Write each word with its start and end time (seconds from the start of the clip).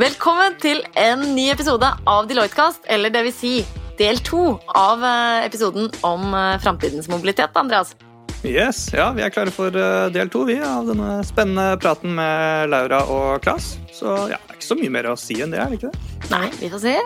Velkommen 0.00 0.54
til 0.56 0.78
en 0.96 1.20
ny 1.36 1.50
episode 1.52 1.84
av 2.08 2.28
Deloitte-kast, 2.30 2.86
eller 2.88 3.12
det 3.12 3.26
vil 3.26 3.34
si 3.36 3.50
del 3.98 4.22
to 4.24 4.54
av 4.72 5.02
eh, 5.04 5.44
episoden 5.44 5.90
om 6.08 6.32
eh, 6.32 6.54
framtidens 6.64 7.10
mobilitet, 7.12 7.52
Andreas. 7.60 7.92
Yes, 8.40 8.86
ja, 8.96 9.10
Vi 9.12 9.20
er 9.20 9.34
klare 9.34 9.52
for 9.52 9.68
eh, 9.76 10.06
del 10.14 10.32
to 10.32 10.46
vi, 10.48 10.56
av 10.64 10.88
denne 10.88 11.18
spennende 11.28 11.76
praten 11.82 12.16
med 12.16 12.72
Laura 12.72 13.02
og 13.04 13.44
Klas. 13.44 13.74
Så 13.92 14.16
ja, 14.32 14.40
det 14.40 14.56
er 14.56 14.62
ikke 14.62 14.70
så 14.70 14.80
mye 14.80 14.96
mer 14.96 15.12
å 15.12 15.18
si 15.20 15.36
enn 15.44 15.52
det, 15.52 15.60
er 15.60 15.68
det 15.68 15.82
ikke 15.82 15.92
det? 15.92 16.32
Nei, 16.32 16.48
vi 16.56 16.72
får 16.72 16.84
se. 16.88 16.96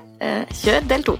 Kjør 0.63 0.91
del 0.95 1.11
to. 1.11 1.19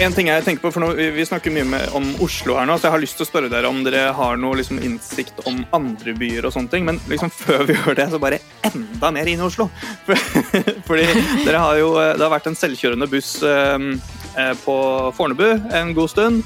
En 0.00 0.14
ting 0.16 0.30
jeg 0.30 0.44
tenker 0.46 0.62
på, 0.64 0.70
for 0.72 0.80
nå, 0.80 0.94
vi- 0.96 1.10
Vi 1.12 1.24
snakker 1.26 1.52
mye 1.52 1.64
med, 1.64 1.88
om 1.92 2.14
Oslo 2.24 2.54
her 2.56 2.64
nå, 2.66 2.76
så 2.78 2.84
jeg 2.88 2.92
har 2.92 3.00
lyst 3.00 3.16
til 3.18 3.26
å 3.26 3.28
spørre 3.30 3.50
dere 3.50 3.68
om 3.68 3.82
dere 3.84 4.12
har 4.16 4.36
noe 4.38 4.56
liksom, 4.56 4.78
innsikt 4.80 5.42
om 5.46 5.66
andre 5.74 6.14
byer 6.16 6.46
og 6.46 6.52
sånne 6.54 6.70
ting. 6.70 6.84
Men 6.86 6.98
liksom, 7.06 7.30
før 7.30 7.66
vi 7.66 7.74
gjør 7.74 7.94
det, 7.96 8.06
så 8.10 8.18
bare 8.18 8.38
enda 8.64 9.10
mer 9.12 9.26
inn 9.28 9.40
i 9.40 9.44
Oslo. 9.44 9.68
Fordi 10.88 11.04
dere 11.44 11.58
har 11.60 11.76
jo, 11.76 11.90
eh, 12.00 12.14
det 12.16 12.24
har 12.24 12.32
vært 12.32 12.46
en 12.48 12.56
selvkjørende 12.56 13.10
buss 13.12 13.42
ehm, 13.42 14.00
eh, 14.38 14.54
på 14.64 15.12
Fornebu 15.14 15.44
en 15.72 15.92
god 15.94 16.08
stund. 16.08 16.44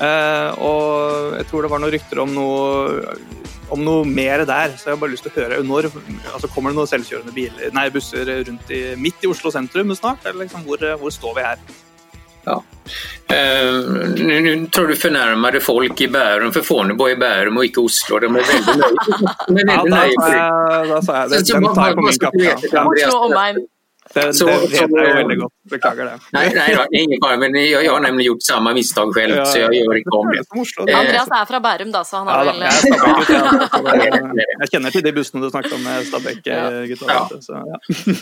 Eh, 0.00 0.50
og 0.64 1.36
jeg 1.36 1.46
tror 1.50 1.62
det 1.62 1.70
var 1.70 1.78
noen 1.84 1.92
rykter 1.92 2.22
om 2.24 2.32
noe, 2.34 3.16
om 3.70 3.84
noe 3.84 4.04
mer 4.08 4.46
der, 4.48 4.72
så 4.80 4.88
jeg 4.88 4.94
har 4.96 5.02
bare 5.04 5.12
lyst 5.12 5.22
til 5.28 5.32
å 5.34 5.42
høre 5.44 5.60
når 5.62 5.90
altså 6.32 6.48
Kommer 6.54 6.70
det 6.72 6.76
noen 6.80 6.88
selvkjørende 6.90 7.34
biler, 7.36 7.70
nei, 7.76 7.90
busser 7.90 8.24
rundt 8.48 8.70
i, 8.72 8.94
midt 8.96 9.22
i 9.22 9.28
Oslo 9.30 9.52
sentrum 9.52 9.92
snart? 9.94 10.24
Eller 10.24 10.46
liksom, 10.46 10.64
hvor, 10.64 10.78
hvor 10.98 11.12
står 11.12 11.36
vi 11.36 11.44
her? 11.46 11.58
Ja. 12.48 12.58
Eh, 13.28 13.72
nu, 14.16 14.40
nu 14.40 14.66
tror 14.66 14.86
du 14.86 14.96
förnärmade 14.96 15.60
folk 15.60 16.00
i 16.00 16.08
Bärum, 16.08 16.52
för 16.52 16.60
Fornebu 16.60 17.04
är 17.10 17.16
Bärum 17.16 17.56
och 17.56 17.64
inte 17.64 17.80
Oslo. 17.80 18.18
De 18.18 18.36
är 18.36 18.40
väldigt 18.40 18.66
nöjda. 18.66 18.94
De 19.48 21.12
är 21.12 21.28
väldigt 21.28 21.52
Den 21.52 21.64
tar 21.64 21.92
på 21.92 22.02
min 22.02 23.66
Det, 24.14 24.34
Så- 24.34 24.46
det 24.46 24.52
vet 24.52 24.70
så- 24.70 24.76
jeg 24.76 24.88
jo 24.90 25.14
veldig 25.20 25.38
godt. 25.38 25.52
Beklager 25.70 26.04
det. 26.04 26.18
Nej, 26.32 26.52
nej, 26.54 26.74
då, 26.76 26.84
det 26.90 26.96
är 26.96 27.02
ingen 27.02 27.20
fara, 27.24 27.36
men 27.36 27.54
jag, 27.70 27.84
jag 27.84 27.92
har 27.92 28.00
nämligen 28.00 28.26
gjort 28.26 28.42
samma 28.42 28.72
misstag 28.74 29.14
själv, 29.14 29.36
Ja, 29.36 29.44
så 29.44 29.58
jag 29.58 29.74
gör 29.74 29.96
inte 29.96 30.10
om 30.10 30.26
det. 30.30 30.38
Eh, 30.38 30.84
det. 30.86 30.92
Andreas 30.94 31.28
er 31.40 31.44
fra 31.44 31.60
Bærum, 31.60 31.92
da, 31.92 32.04
så 32.04 32.16
han 32.16 32.26
har 32.26 32.44
ja. 32.44 32.72
Jeg 34.60 34.68
kjenner 34.72 34.90
til 34.94 35.04
de 35.04 35.12
bussene 35.16 35.42
du 35.44 35.50
snakket 35.50 35.72
om 35.76 35.82
med 35.84 36.06
Stabæk-gutta. 36.08 37.06
Ja. 37.08 37.28
Så, 37.40 37.52
ja. 37.52 37.78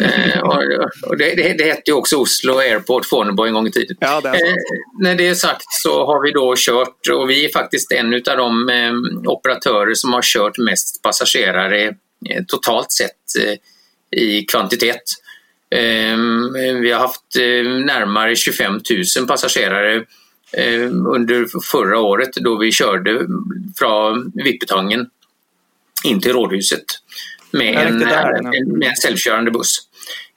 Eh, 0.06 0.40
och, 0.42 0.62
och 1.10 1.16
det, 1.18 1.34
det, 1.36 1.52
det 1.58 1.64
hette 1.64 1.90
ju 1.90 1.92
också 1.96 2.16
Oslo 2.16 2.58
Airport 2.58 3.06
Fornebu 3.06 3.46
en 3.46 3.54
gång 3.54 3.66
i 3.66 3.72
tiden. 3.72 3.96
ja, 4.00 4.20
det 4.20 4.28
Eh, 4.28 4.54
när 5.02 5.14
det 5.14 5.28
är 5.28 5.34
sagt 5.34 5.64
så 5.82 6.06
har 6.06 6.22
vi 6.22 6.30
då 6.32 6.54
kört 6.56 7.08
och 7.14 7.30
vi 7.30 7.44
är 7.44 7.48
faktiskt 7.52 7.92
en 7.92 8.14
av 8.14 8.36
de 8.36 8.68
eh, 8.68 8.92
operatörer 9.30 9.94
som 9.94 10.12
har 10.12 10.22
kört 10.22 10.58
mest 10.58 11.02
passagerare 11.02 11.84
eh, 12.30 12.42
totalt 12.48 12.92
sett 12.92 13.22
eh, 13.40 13.54
i 14.20 14.44
kvantitet. 14.44 15.02
Eh, 15.72 16.16
vi 16.80 16.92
har 16.92 17.00
haft 17.00 17.36
eh, 17.36 17.70
närmare 17.84 18.36
25 18.36 18.72
000 19.18 19.26
passagerare 19.28 19.94
eh, 20.52 20.90
under 21.06 21.60
förra 21.72 21.98
året 21.98 22.30
då 22.34 22.58
vi 22.58 22.72
körde 22.72 23.26
från 23.78 24.32
Vippetangen 24.34 25.06
in 26.04 26.20
till 26.20 26.32
Rådhuset 26.32 26.84
med 27.50 27.86
en, 27.86 27.98
med 27.98 28.88
en 28.88 28.94
självkörande 29.04 29.50
buss. 29.50 29.78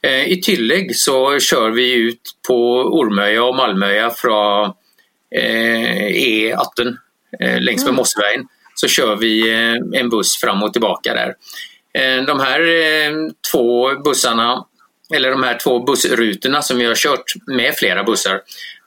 Eh, 0.02 0.28
I 0.28 0.40
tillägg 0.40 0.96
så 0.96 1.38
kör 1.38 1.70
vi 1.70 1.94
ut 1.94 2.20
på 2.48 2.82
Ormöja 2.82 3.44
och 3.44 3.54
Malmöja 3.54 4.10
från 4.10 4.72
eh, 5.36 6.10
E18 6.10 6.96
eh, 7.40 7.60
längs 7.60 7.84
med 7.84 7.94
Mossvägen. 7.94 8.46
Så 8.74 8.88
kör 8.88 9.16
vi 9.16 9.50
en 9.94 10.10
buss 10.10 10.40
fram 10.40 10.62
och 10.62 10.72
tillbaka 10.72 11.14
där. 11.14 11.34
De 12.26 12.40
här 12.40 12.62
två 13.52 13.94
bussarna, 14.04 14.64
eller 15.14 15.30
de 15.30 15.42
här 15.42 15.58
två 15.58 15.78
bussrutorna 15.80 16.62
som 16.62 16.78
vi 16.78 16.84
har 16.84 16.94
kört 16.94 17.24
med 17.46 17.74
flera 17.74 18.04
bussar 18.04 18.40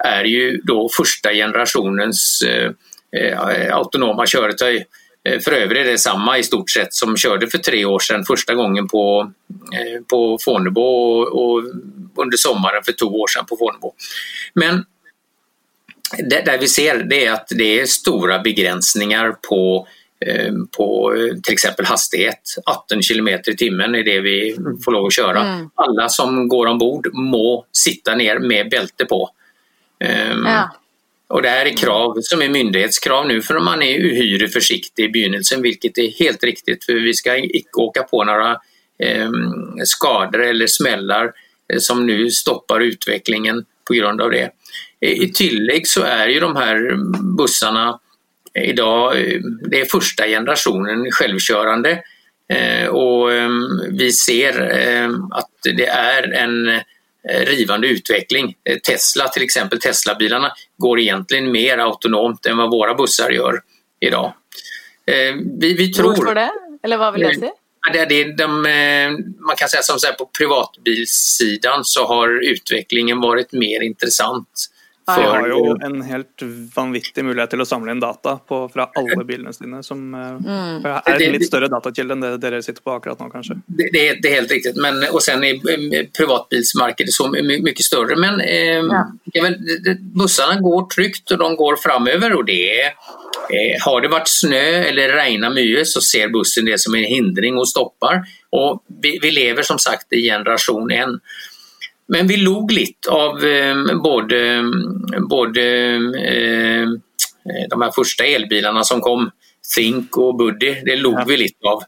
är 0.03 0.23
ju 0.23 0.61
då 0.63 0.89
första 0.97 1.33
generationens 1.33 2.41
eh, 2.41 2.71
eh 3.21 3.75
autonoma 3.75 4.25
köretøy. 4.25 4.85
Eh, 5.23 5.39
för 5.39 5.51
övrigt 5.51 5.87
är 5.87 5.91
det 5.91 5.97
samma 5.97 6.37
i 6.37 6.43
stort 6.43 6.69
sett 6.69 6.93
som 6.93 7.17
körde 7.17 7.47
för 7.47 7.57
tre 7.57 7.85
år 7.85 7.99
sedan 7.99 8.25
första 8.25 8.55
gången 8.55 8.87
på, 8.87 9.31
eh, 9.73 10.03
på 10.09 10.37
Fornebo 10.41 10.81
och, 10.81 11.27
och 11.27 11.63
under 12.15 12.37
sommaren 12.37 12.83
för 12.83 12.91
två 12.91 13.05
år 13.05 13.27
sedan 13.27 13.45
på 13.45 13.57
Fornebo. 13.57 13.93
Men 14.53 14.85
det, 16.17 16.45
där 16.45 16.57
vi 16.57 16.67
ser 16.67 17.03
det 17.03 17.25
är 17.25 17.31
att 17.31 17.47
det 17.49 17.79
är 17.79 17.85
stora 17.85 18.39
begränsningar 18.39 19.31
på, 19.49 19.87
eh, 19.87 19.98
på 20.77 21.15
eh, 21.15 21.35
till 21.43 21.53
exempel 21.53 21.85
hastighet. 21.85 22.55
18 22.65 23.01
kilometer 23.01 23.51
i 23.51 23.55
timmen 23.57 23.95
är 23.95 24.03
det 24.03 24.19
vi 24.21 24.57
får 24.85 24.91
lov 24.91 25.05
att 25.05 25.13
köra. 25.13 25.45
Mm. 25.45 25.69
Alla 25.75 26.09
som 26.09 26.47
går 26.47 26.65
ombord 26.67 27.09
må 27.13 27.65
sitta 27.71 28.15
ner 28.15 28.39
med 28.39 28.69
bälte 28.69 29.05
på. 29.05 29.29
Ehm, 29.99 30.45
Ja. 30.45 30.75
och 31.27 31.41
det 31.41 31.49
här 31.49 31.65
är 31.65 31.77
krav 31.77 32.17
som 32.21 32.41
är 32.41 32.49
myndighetskrav 32.49 33.27
nu 33.27 33.41
för 33.41 33.59
man 33.59 33.81
är 33.81 33.99
uhyre 33.99 34.47
försiktig 34.47 35.03
i 35.03 35.09
begynnelsen 35.09 35.61
vilket 35.61 35.97
är 35.97 36.19
helt 36.19 36.43
riktigt 36.43 36.83
för 36.85 36.93
vi 36.93 37.13
ska 37.13 37.37
inte 37.37 37.59
åka 37.75 38.03
på 38.03 38.23
några 38.23 38.51
eh, 39.03 39.29
skador 39.83 40.43
eller 40.43 40.67
smällar 40.67 41.31
eh, 41.73 41.79
som 41.79 42.05
nu 42.05 42.31
stoppar 42.31 42.79
utvecklingen 42.79 43.65
på 43.87 43.93
grund 43.93 44.21
av 44.21 44.31
det. 44.31 44.51
Eh, 45.01 45.11
I 45.11 45.31
tillägg 45.31 45.87
så 45.87 46.01
är 46.01 46.27
ju 46.27 46.39
de 46.39 46.55
här 46.55 46.95
bussarna 47.37 47.99
idag, 48.63 49.21
eh, 49.21 49.39
det 49.69 49.81
är 49.81 49.85
första 49.85 50.27
generationen 50.27 51.11
självkörande 51.11 52.03
eh, 52.53 52.87
och 52.87 53.33
eh, 53.33 53.49
vi 53.91 54.11
ser 54.11 54.77
eh, 54.77 55.09
att 55.31 55.49
det 55.63 55.85
är 55.87 56.33
en 56.33 56.67
eh, 56.67 56.81
rivande 57.45 57.87
utveckling. 57.87 58.55
Tesla 58.87 59.27
till 59.27 59.43
exempel, 59.43 59.79
Tesla-bilarna 59.79 60.51
går 60.77 60.99
egentligen 60.99 61.51
mer 61.51 61.77
autonomt 61.77 62.45
än 62.45 62.57
vad 62.57 62.71
våra 62.71 62.93
bussar 62.93 63.29
gör 63.29 63.61
idag. 63.99 64.33
Vi, 65.59 65.73
vi 65.73 65.93
tror... 65.93 66.15
Hvorfor 66.15 66.35
det? 66.35 66.51
Eller 66.83 66.97
hva 66.97 67.11
vil 67.11 67.21
det 67.21 67.35
si? 67.35 67.49
Ja, 67.87 67.93
Det, 67.93 68.05
det, 68.05 68.37
de, 68.37 68.61
man 69.39 69.55
kan 69.55 69.69
säga 69.69 69.81
som 69.81 69.99
så 69.99 70.07
här, 70.07 70.13
på 70.13 70.25
privatbilssidan 70.37 71.83
så 71.83 72.05
har 72.05 72.51
utvecklingen 72.51 73.21
varit 73.21 73.51
mer 73.51 73.81
intressant. 73.81 74.47
Ja. 75.17 75.29
har 75.31 75.47
jo 75.47 75.77
en 75.85 76.01
helt 76.01 76.43
vanvittig 76.75 77.23
mulighet 77.25 77.49
til 77.49 77.61
å 77.61 77.65
samle 77.65 77.91
inn 77.91 77.99
data 77.99 78.37
på, 78.47 78.69
fra 78.73 78.89
alle 78.95 79.23
bilene 79.25 79.53
sine, 79.53 79.83
som 79.83 80.13
eh, 80.13 80.29
Mm. 80.39 80.85
er 80.85 81.21
en 81.21 81.31
litt 81.33 81.45
større 81.47 81.67
datakilde 81.67 82.11
enn 82.13 82.21
det 82.21 82.37
dere 82.41 82.61
sitter 82.63 82.81
på 82.81 82.91
akkurat 82.97 83.19
nå, 83.19 83.29
kanskje. 83.29 83.61
Det, 83.67 83.89
det, 83.93 84.07
är- 84.09 84.17
det 84.21 84.27
är 84.31 84.35
helt 84.35 84.51
riktigt. 84.51 84.75
Men, 84.75 85.03
och 85.11 85.23
sen 85.23 85.43
är 85.43 86.17
privatbilsmarknaden 86.17 87.11
så 87.11 87.27
my- 87.27 87.61
mycket 87.61 87.85
större. 87.85 88.15
Men 88.15 88.39
eh, 88.41 88.79
Ja. 88.89 89.07
ja, 89.33 89.43
men 89.43 89.55
bussarna 90.13 90.61
går 90.61 90.85
tryggt 90.95 91.31
och 91.31 91.37
de 91.37 91.55
går 91.55 91.75
framöver. 91.75 92.35
Och 92.35 92.45
det 92.45 92.81
är, 92.81 92.85
eh, 92.87 93.85
har 93.85 94.01
det 94.01 94.07
varit 94.07 94.27
snö 94.27 94.65
eller 94.89 95.09
regna 95.09 95.49
mycket 95.49 95.87
så 95.87 96.01
ser 96.01 96.29
bussen 96.29 96.65
det 96.65 96.79
som 96.79 96.93
en 96.95 97.03
hindring 97.03 97.57
och 97.57 97.69
stoppar. 97.69 98.23
Och 98.49 98.83
vi, 99.01 99.19
vi 99.21 99.31
lever 99.31 99.63
som 99.63 99.79
sagt 99.79 100.13
i 100.13 100.21
generation 100.29 100.91
en. 100.91 101.19
Men 102.09 102.27
vi 102.27 102.37
log 102.37 102.71
lite 102.71 103.09
av 103.09 103.45
eh, 103.45 103.75
både, 104.03 104.63
både 105.29 105.61
eh, 106.29 106.87
de 107.69 107.81
här 107.81 107.91
första 107.95 108.25
elbilarna 108.25 108.83
som 108.83 109.01
kom, 109.01 109.31
Think 109.75 110.17
och 110.17 110.35
Buddy, 110.37 110.75
det 110.85 110.95
log 110.95 111.13
Ja. 111.13 111.23
vi 111.27 111.37
lite 111.37 111.67
av. 111.67 111.83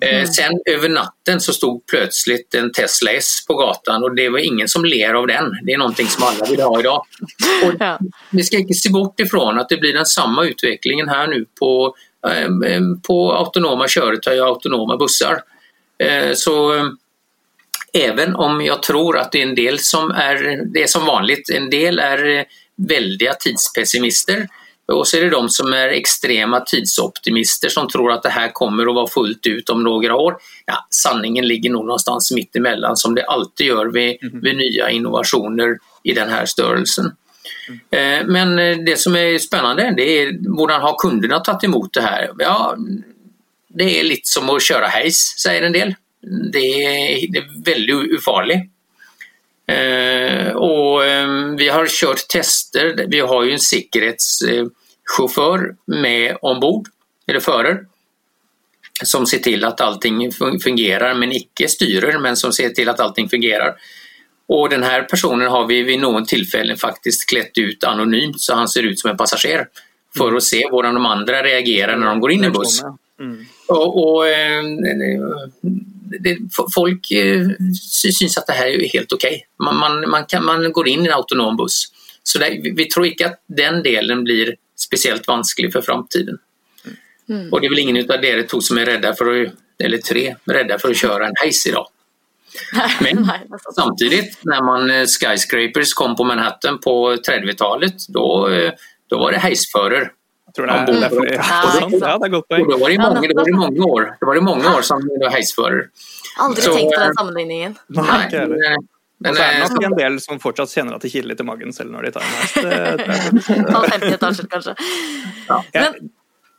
Eh, 0.00 0.24
sen 0.28 0.52
över 0.70 0.88
natten 0.88 1.40
så 1.40 1.52
stod 1.52 1.86
plötsligt 1.86 2.54
en 2.54 2.72
Tesla 2.72 3.10
S 3.12 3.46
på 3.46 3.54
gatan 3.54 4.02
och 4.02 4.14
det 4.14 4.28
var 4.28 4.38
ingen 4.38 4.68
som 4.68 4.84
ler 4.84 5.14
av 5.14 5.26
den. 5.26 5.44
Det 5.64 5.72
är 5.72 5.78
någonting 5.78 6.06
som 6.06 6.22
alla 6.22 6.46
vill 6.50 6.60
ha 6.60 6.80
idag. 6.80 7.02
Och 7.64 7.72
Ja. 7.78 7.98
vi 8.30 8.42
ska 8.42 8.56
inte 8.58 8.74
se 8.74 8.90
bort 8.90 9.20
ifrån 9.20 9.58
att 9.58 9.68
det 9.68 9.76
blir 9.76 9.92
den 9.92 10.06
samma 10.06 10.44
utvecklingen 10.44 11.08
här 11.08 11.26
nu 11.26 11.44
på, 11.58 11.94
eh, 12.28 12.72
eh, 12.72 12.80
på 13.06 13.32
autonoma 13.32 13.88
köretøy 13.88 14.40
och 14.40 14.46
autonoma 14.46 14.96
bussar. 14.96 15.40
Eh, 15.98 16.32
så 16.34 16.74
eh, 16.76 16.84
även 18.00 18.34
om 18.34 18.60
jag 18.60 18.82
tror 18.82 19.18
att 19.18 19.32
det 19.32 19.42
är 19.42 19.46
en 19.46 19.54
del 19.54 19.78
som 19.78 20.10
är, 20.10 20.64
det 20.72 20.82
är 20.82 20.86
som 20.86 21.06
vanligt, 21.06 21.50
en 21.50 21.70
del 21.70 21.98
är 21.98 22.44
väldiga 22.76 23.34
tidspessimister 23.34 24.48
och 24.92 25.08
så 25.08 25.16
är 25.16 25.22
det 25.22 25.30
de 25.30 25.48
som 25.48 25.72
är 25.72 25.88
extrema 25.88 26.60
tidsoptimister 26.60 27.68
som 27.68 27.88
tror 27.88 28.12
att 28.12 28.22
det 28.22 28.28
här 28.28 28.52
kommer 28.52 28.86
att 28.86 28.94
vara 28.94 29.06
fullt 29.06 29.46
ut 29.46 29.70
om 29.70 29.82
några 29.82 30.16
år. 30.16 30.36
Ja, 30.66 30.86
sanningen 30.90 31.46
ligger 31.46 31.70
nog 31.70 31.84
någonstans 31.84 32.32
mitt 32.32 32.56
emellan 32.56 32.96
som 32.96 33.14
det 33.14 33.24
alltid 33.24 33.66
gör 33.66 33.86
vid, 33.86 34.16
vid 34.42 34.56
nya 34.56 34.90
innovationer 34.90 35.78
i 36.02 36.12
den 36.12 36.28
här 36.28 36.46
störelsen. 36.46 37.06
Eh, 37.90 38.26
Men 38.26 38.56
det 38.84 38.98
som 38.98 39.16
är 39.16 39.38
spännande 39.38 39.94
det 39.96 40.22
är 40.22 40.26
hur 40.26 40.80
har 40.80 40.98
kunderna 40.98 41.40
tagit 41.40 41.64
emot 41.64 41.94
det 41.94 42.02
här? 42.02 42.30
Ja, 42.38 42.76
det 43.68 44.00
är 44.00 44.04
lite 44.04 44.28
som 44.28 44.50
att 44.50 44.62
köra 44.62 44.86
hejs, 44.86 45.34
säger 45.38 45.62
en 45.62 45.72
del. 45.72 45.94
Det 46.52 46.84
är, 46.84 47.32
det 47.32 47.38
är 47.38 47.64
väldigt 47.64 48.18
ofarligt. 48.18 48.70
Eh, 49.66 50.52
och 50.52 51.04
eh, 51.04 51.28
vi 51.58 51.68
har 51.68 51.86
kört 51.86 52.28
tester. 52.28 53.06
Vi 53.08 53.20
har 53.20 53.44
ju 53.44 53.52
en 53.52 53.58
säkerhetschaufför 53.58 55.76
med 55.86 56.36
ombord, 56.42 56.88
eller 57.26 57.40
förare. 57.40 57.78
som 59.02 59.26
ser 59.26 59.38
till 59.38 59.64
att 59.64 59.80
allting 59.80 60.32
fungerar 60.62 61.14
men 61.14 61.32
icke 61.32 61.68
styrer 61.68 62.18
men 62.18 62.36
som 62.36 62.52
ser 62.52 62.70
till 62.70 62.88
att 62.88 63.00
allting 63.00 63.28
fungerar. 63.28 63.74
Och 64.48 64.68
den 64.68 64.82
här 64.82 65.02
personen 65.02 65.48
har 65.48 65.66
vi 65.66 65.82
vid 65.82 66.00
någon 66.00 66.26
tillfälle 66.26 66.76
faktiskt 66.76 67.28
klätt 67.28 67.58
ut 67.58 67.84
anonymt 67.84 68.40
så 68.40 68.54
han 68.54 68.68
ser 68.68 68.82
ut 68.82 69.00
som 69.00 69.10
en 69.10 69.16
passagerare 69.16 69.66
för 70.16 70.34
att 70.34 70.42
se 70.42 70.68
hur 70.70 70.82
de 70.82 71.06
andra 71.06 71.42
reagerar 71.42 71.96
när 71.96 72.06
de 72.06 72.20
går 72.20 72.32
in 72.32 72.44
i 72.44 72.50
buss. 72.50 72.82
Mm. 73.20 73.46
Och, 73.68 74.16
och 74.16 74.28
eh, 74.28 74.62
det, 76.20 76.38
folk 76.74 77.10
eh, 77.10 77.46
syns 77.90 78.38
att 78.38 78.46
det 78.46 78.52
här 78.52 78.66
är 78.66 78.88
helt 78.88 79.12
okej. 79.12 79.28
Okay. 79.28 79.66
Man, 79.66 79.76
man, 79.76 80.10
man, 80.10 80.44
man 80.44 80.72
går 80.72 80.88
in 80.88 81.04
i 81.04 81.08
en 81.08 81.14
autonom 81.14 81.56
buss. 81.56 81.84
Så 82.22 82.38
det, 82.38 82.60
vi 82.74 82.84
tror 82.84 83.06
inte 83.06 83.26
att 83.26 83.42
den 83.46 83.82
delen 83.82 84.24
blir 84.24 84.54
speciellt 84.76 85.26
vansklig 85.26 85.72
för 85.72 85.80
framtiden. 85.80 86.38
Mm. 87.28 87.52
Och 87.52 87.60
det 87.60 87.66
är 87.66 87.70
väl 87.70 87.78
ingen 87.78 88.10
av 88.10 88.24
er 88.24 88.42
två 88.42 88.60
som 88.60 88.78
är 88.78 88.86
rädda 88.86 89.14
för 89.14 89.42
att, 89.42 89.52
eller 89.78 89.98
tre, 89.98 90.34
rädda 90.44 90.78
för 90.78 90.90
att 90.90 90.96
köra 90.96 91.26
en 91.26 91.34
heis 91.42 91.66
idag. 91.66 91.86
Men 93.00 93.30
samtidigt 93.74 94.38
när 94.42 94.62
man 94.62 94.90
eh, 94.90 95.06
skyscrapers 95.06 95.94
kom 95.94 96.16
på 96.16 96.24
Manhattan 96.24 96.78
på 96.80 97.14
30-talet 97.14 97.94
då, 98.08 98.48
eh, 98.48 98.72
då 99.08 99.18
var 99.18 99.32
det 99.32 99.38
heisförare. 99.38 100.10
Jag 100.48 100.54
tror 100.54 100.66
det 100.66 100.72
är, 100.72 100.88
mm. 100.88 101.00
därför 101.00 101.20
det 101.26 101.34
är, 101.34 102.08
ja, 102.08 102.18
det 102.18 102.28
gått 102.28 102.46
var 102.48 102.90
det 102.90 102.98
många, 102.98 103.20
det 103.20 103.34
var 103.34 103.56
många 103.56 103.84
år, 103.84 104.16
det 104.20 104.26
var 104.26 104.34
det 104.34 104.40
många 104.40 104.76
år 104.76 104.82
som 104.82 105.00
det 105.00 105.24
var 105.24 105.30
heisförare. 105.30 105.84
Aldrig 106.38 106.64
Så, 106.64 106.74
tänkt 106.74 106.94
på 106.94 107.00
den 107.00 107.14
sammanligningen. 107.14 107.78
Nej, 107.86 108.28
men, 108.32 108.50
men, 109.18 109.34
så 109.34 109.42
er 109.42 109.52
det 109.52 109.74
nok 109.74 109.84
en 109.84 109.96
del 109.96 110.20
som 110.20 110.40
fortsatt 110.40 110.72
kjenner 110.72 110.96
at 110.96 111.04
det 111.04 111.10
kiler 111.12 111.34
litt 111.34 111.42
i 111.42 111.44
magen 111.44 111.72
selv 111.76 111.92
når 111.92 112.08
de 112.08 112.14
tar 112.16 112.24
en 112.24 112.34
hest. 112.40 112.56
Ta 113.72 113.82
50 113.92 114.14
etasjer, 114.14 114.48
kanskje. 114.50 114.74
Ja. 115.48 115.62
Men, 115.74 116.10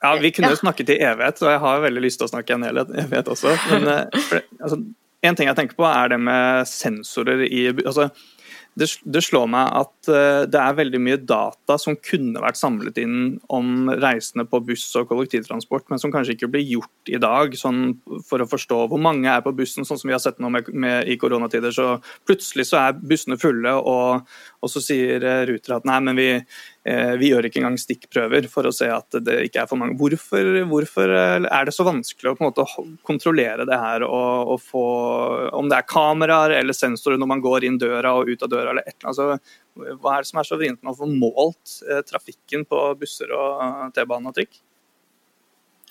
ja, 0.01 0.15
vi 0.21 0.31
kunne 0.31 0.53
jo 0.53 0.59
ja. 0.59 0.61
snakket 0.61 0.93
i 0.93 0.99
evighet, 1.01 1.41
og 1.41 1.51
jeg 1.51 1.63
har 1.65 1.85
veldig 1.87 2.03
lyst 2.05 2.21
til 2.21 2.29
å 2.29 2.33
snakke 2.35 2.59
en 2.59 2.67
hel 2.69 2.83
evighet 2.85 3.31
også. 3.33 3.55
Men 3.73 3.89
for, 4.29 4.43
altså, 4.61 4.83
en 5.25 5.39
ting 5.39 5.49
jeg 5.49 5.57
tenker 5.57 5.79
på, 5.79 5.87
er 5.89 6.13
det 6.13 6.19
med 6.29 6.69
sensorer 6.69 7.41
i 7.47 7.65
altså, 7.73 8.11
det, 8.77 8.87
det, 9.03 9.21
slår 9.25 9.47
meg 9.51 9.71
at 9.81 10.09
eh, 10.11 10.43
det 10.49 10.59
er 10.61 10.77
veldig 10.77 10.99
mye 11.03 11.19
data 11.19 11.77
som 11.81 11.97
kunne 11.97 12.41
vært 12.43 12.59
samlet 12.59 12.99
inn 13.01 13.17
om 13.51 13.89
reisende 13.89 14.45
på 14.49 14.61
buss 14.67 14.85
og 14.99 15.09
kollektivtransport, 15.09 15.87
men 15.89 16.01
som 16.01 16.13
kanskje 16.13 16.37
ikke 16.37 16.51
blir 16.53 16.65
gjort 16.77 17.11
i 17.11 17.19
dag. 17.21 17.55
Sånn, 17.59 17.97
for 18.29 18.43
å 18.43 18.49
forstå 18.49 18.81
hvor 18.91 19.01
mange 19.01 19.31
er 19.31 19.43
på 19.45 19.53
bussen, 19.57 19.87
sånn 19.87 19.99
som 19.99 20.11
vi 20.11 20.15
har 20.15 20.23
sett 20.23 20.39
nå 20.39 20.51
med, 20.53 20.69
med, 20.71 21.09
i 21.09 21.17
koronatider. 21.19 21.73
Så 21.75 21.97
plutselig 22.29 22.69
så 22.69 22.81
er 22.83 22.99
bussene 22.99 23.39
fulle, 23.41 23.75
og, 23.79 24.29
og 24.61 24.71
så 24.71 24.83
sier 24.83 25.25
eh, 25.25 25.45
Ruter 25.49 25.79
at 25.79 25.89
nei, 25.89 25.99
men 26.05 26.19
vi, 26.19 26.29
Eh, 26.89 27.11
vi 27.21 27.27
gjør 27.29 27.45
ikke 27.45 27.59
engang 27.59 27.75
stikkprøver 27.77 28.47
for 28.49 28.65
å 28.65 28.71
se 28.73 28.87
at 28.89 29.17
det 29.21 29.35
ikke 29.45 29.61
er 29.61 29.67
for 29.69 29.77
mange. 29.77 29.97
Hvorfor, 29.99 30.47
hvorfor 30.71 31.11
eh, 31.13 31.45
er 31.45 31.67
det 31.67 31.73
så 31.75 31.85
vanskelig 31.85 32.31
å 32.31 32.37
på 32.37 32.41
en 32.41 32.49
måte 32.49 32.65
kontrollere 33.05 33.67
det 33.69 33.77
her 33.77 34.05
og, 34.07 34.53
og 34.55 34.63
få 34.63 34.85
Om 35.59 35.69
det 35.69 35.77
er 35.77 35.89
kameraer 35.89 36.55
eller 36.57 36.77
sensorer 36.77 37.19
når 37.21 37.29
man 37.33 37.43
går 37.43 37.67
inn 37.67 37.77
døra 37.81 38.15
og 38.17 38.31
ut 38.31 38.45
av 38.47 38.49
døra 38.53 38.71
eller 38.71 38.87
et 38.87 38.95
eller 38.95 39.11
annet. 39.11 39.11
Altså, 39.11 39.83
eh, 39.85 39.99
hva 39.99 40.15
er 40.15 40.23
det 40.23 40.31
som 40.31 40.41
er 40.41 40.49
så 40.49 40.57
vrient 40.61 40.81
med 40.81 40.95
å 40.95 40.97
få 40.97 41.11
målt 41.11 41.75
trafikken 42.09 42.65
på 42.69 42.81
busser 42.99 43.35
og 43.37 43.93
T-bane 43.95 44.31
og 44.31 44.39
trikk? 44.39 44.57